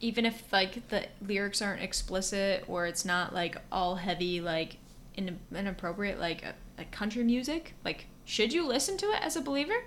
[0.01, 4.77] even if like the lyrics aren't explicit or it's not like all heavy, like
[5.15, 7.73] in, inappropriate, like a, like country music?
[7.85, 9.85] Like, should you listen to it as a believer?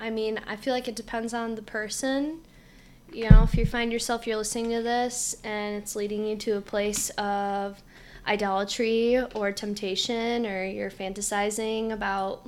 [0.00, 2.40] I mean, I feel like it depends on the person.
[3.14, 6.56] You know, if you find yourself you're listening to this and it's leading you to
[6.56, 7.80] a place of
[8.26, 12.44] idolatry or temptation or you're fantasizing about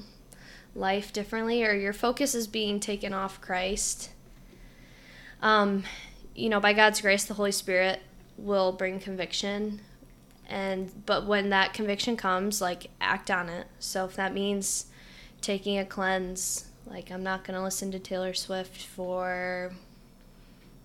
[0.74, 4.10] life differently or your focus is being taken off Christ.
[5.40, 5.84] Um,
[6.34, 8.02] you know, by God's grace the Holy Spirit
[8.36, 9.80] will bring conviction
[10.48, 13.68] and but when that conviction comes, like act on it.
[13.78, 14.86] So if that means
[15.40, 19.70] taking a cleanse, like I'm not gonna listen to Taylor Swift for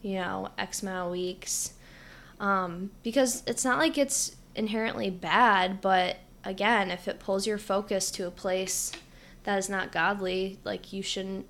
[0.02, 1.74] you know X amount of weeks,
[2.40, 8.12] um, because it's not like it's inherently bad, but again, if it pulls your focus
[8.12, 8.92] to a place
[9.44, 11.46] that is not godly, like you shouldn't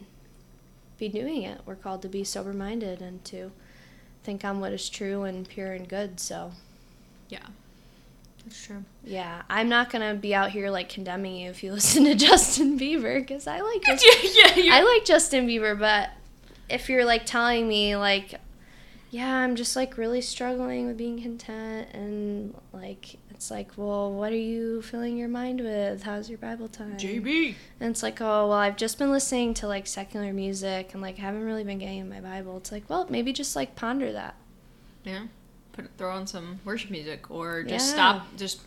[0.98, 1.62] be doing it.
[1.66, 3.52] We're called to be sober minded and to
[4.24, 6.20] think on what is true and pure and good.
[6.20, 6.52] So
[7.30, 7.40] Yeah,
[8.46, 8.84] that's true.
[9.04, 12.78] yeah, I'm not gonna be out here like condemning you if you listen to Justin
[12.80, 14.32] Bieber because I like Justin.
[14.64, 16.10] yeah, I like Justin Bieber, but
[16.72, 18.40] if you're like telling me like,
[19.10, 24.32] yeah, I'm just like really struggling with being content, and like it's like, well, what
[24.32, 26.04] are you filling your mind with?
[26.04, 26.98] How's your Bible time?
[26.98, 27.56] JB.
[27.80, 31.18] And it's like, oh, well, I've just been listening to like secular music and like
[31.18, 32.58] haven't really been getting in my Bible.
[32.58, 34.36] It's like, well, maybe just like ponder that.
[35.04, 35.26] Yeah,
[35.74, 37.94] put throw on some worship music or just Yeah.
[37.94, 38.62] stop, just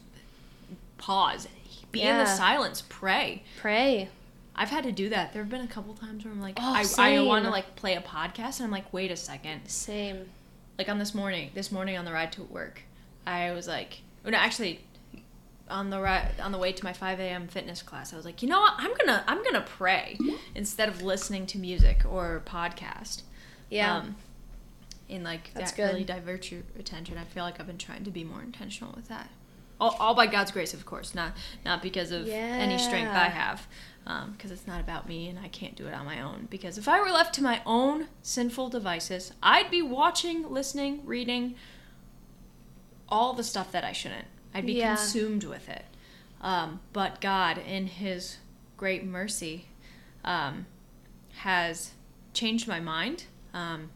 [0.99, 1.49] pause,
[1.93, 3.45] be in the silence, pray.
[3.59, 4.09] Pray.
[4.57, 5.33] I've had to do that.
[5.33, 7.77] There have been a couple times where I'm like, Oh, I, I want to like
[7.77, 9.67] play a podcast, and I'm like, wait a second.
[9.69, 10.29] Same.
[10.79, 12.83] Like on this morning, this morning on the ride to work,
[13.27, 14.81] I was like, oh, no, actually,
[15.69, 17.49] on the ride on the way to my 5 a.m.
[17.49, 18.75] fitness class, I was like, you know what?
[18.77, 20.19] I'm gonna I'm gonna pray
[20.55, 23.23] instead of listening to music or podcast.
[23.71, 23.97] Yeah.
[23.99, 24.17] Um,
[25.11, 25.89] and like That's that good.
[25.93, 27.19] really divert your attention.
[27.19, 29.31] I feel like I've been trying to be more intentional with that.
[29.81, 31.33] All, all by God's grace, of course, not
[31.65, 33.67] not because of any strength I have,
[34.05, 36.47] because it's not about me and I can't do it on my own.
[36.51, 41.55] Because if I were left to my own sinful devices, I'd be watching, listening, reading
[43.09, 44.27] all the stuff that I shouldn't.
[44.53, 44.97] I'd be Yeah.
[44.97, 45.85] consumed with it.
[46.41, 48.39] Um, but God, in His
[48.77, 49.67] great mercy,
[50.25, 50.67] um,
[51.39, 51.93] has
[52.33, 53.25] changed my mind.
[53.53, 53.91] Um,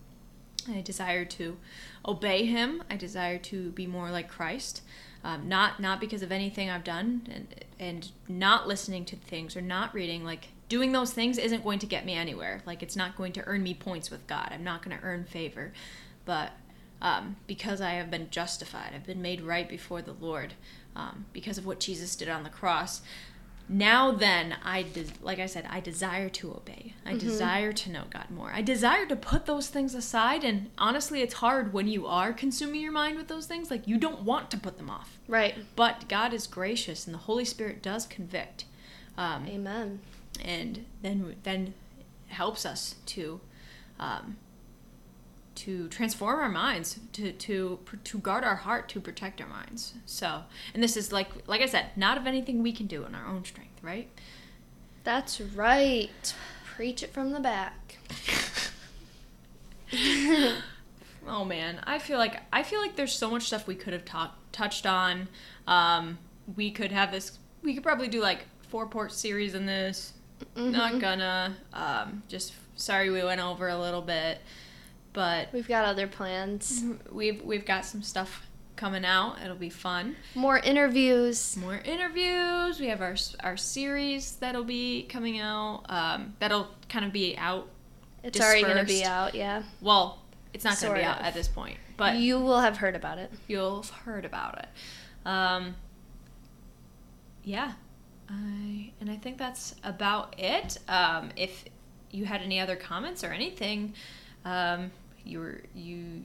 [0.69, 1.59] I desire to
[2.07, 2.83] obey Him.
[2.91, 4.83] I desire to be more like Christ.
[5.25, 9.61] Um, not not because of anything I've done, and and not listening to things or
[9.61, 10.25] not reading.
[10.25, 12.63] Like doing those things isn't going to get me anywhere.
[12.67, 14.51] Like it's not going to earn me points with God.
[14.53, 15.73] I'm not going to earn favor,
[16.25, 16.53] but
[17.01, 20.55] um, because I have been justified, I've been made right before the Lord
[20.97, 23.03] um, because of what Jesus did on the cross.
[23.69, 26.95] Now then, I des- like I said, I desire to obey.
[27.05, 28.51] I desire to know God more.
[28.53, 30.43] I desire to put those things aside.
[30.43, 33.71] And honestly, it's hard when you are consuming your mind with those things.
[33.71, 35.19] Like you don't want to put them off.
[35.29, 35.55] Right.
[35.77, 38.65] But God is gracious, and the Holy Spirit does convict,
[39.19, 40.01] um, Amen.
[40.43, 41.75] and then then
[42.29, 43.41] helps us to
[44.01, 44.37] um,
[45.65, 49.95] to transform our minds, to to to guard our heart, to protect our minds.
[50.07, 50.43] So,
[50.75, 53.27] and this is like like I said, not of anything we can do in our
[53.27, 54.09] own strength, right?
[55.05, 56.35] That's right.
[56.65, 57.97] Preach it from the back.
[61.31, 64.05] Oh man, I feel like I feel like there's so much stuff we could have
[64.07, 65.29] ta- touched on.
[65.67, 66.17] Um,
[66.57, 67.39] we could have this.
[67.63, 70.15] We could probably do like four part series in this.
[70.57, 71.01] Not Mhm.
[71.01, 71.57] gonna.
[71.75, 74.41] Um, just sorry we went over a little bit,
[75.19, 76.85] but We've got other plans.
[77.11, 78.47] we've we've got some stuff
[78.77, 79.39] coming out.
[79.43, 80.15] It'll be fun.
[80.37, 81.57] More interviews.
[81.57, 82.79] More interviews.
[82.79, 85.83] We have our our series that'll be coming out.
[85.89, 87.69] Um, that'll kind of be out.
[88.23, 89.65] It's already going to be out, yeah.
[89.81, 90.23] Well,
[90.55, 91.27] it's not going to be out of.
[91.27, 93.33] at this point, but you will have heard about it.
[93.49, 94.69] you'll have heard about it.
[95.27, 95.75] Um,
[97.43, 97.73] yeah,
[98.29, 100.79] I and I think that's about it.
[100.87, 101.65] Um, if
[102.13, 103.95] you had any other comments or anything,
[104.45, 104.93] um,
[105.25, 106.25] you were you.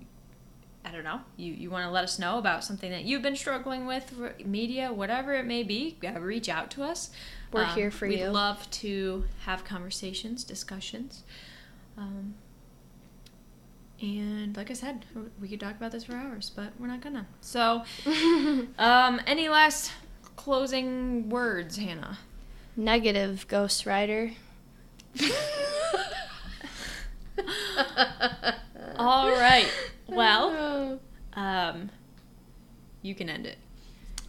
[0.86, 1.22] I don't know.
[1.38, 4.14] You you want to let us know about something that you've been struggling with,
[4.46, 5.98] media, whatever it may be.
[6.20, 7.10] Reach out to us.
[7.52, 8.18] We're Um, here for you.
[8.26, 11.24] we'd love to have conversations, discussions.
[11.98, 12.34] Um,
[14.02, 15.06] and like I said,
[15.40, 17.28] we could talk about this for hours, but we're not gonna.
[17.42, 17.84] So,
[18.78, 19.92] um, any last
[20.36, 22.18] closing words, Hannah?
[22.76, 24.32] Negative Ghost Rider.
[28.98, 29.70] All right.
[30.06, 31.00] Well,
[31.34, 31.90] um,
[33.02, 33.58] you can end it.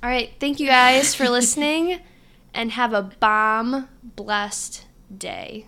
[0.03, 0.31] All right.
[0.39, 2.01] Thank you guys for listening
[2.55, 5.67] and have a bomb blessed day.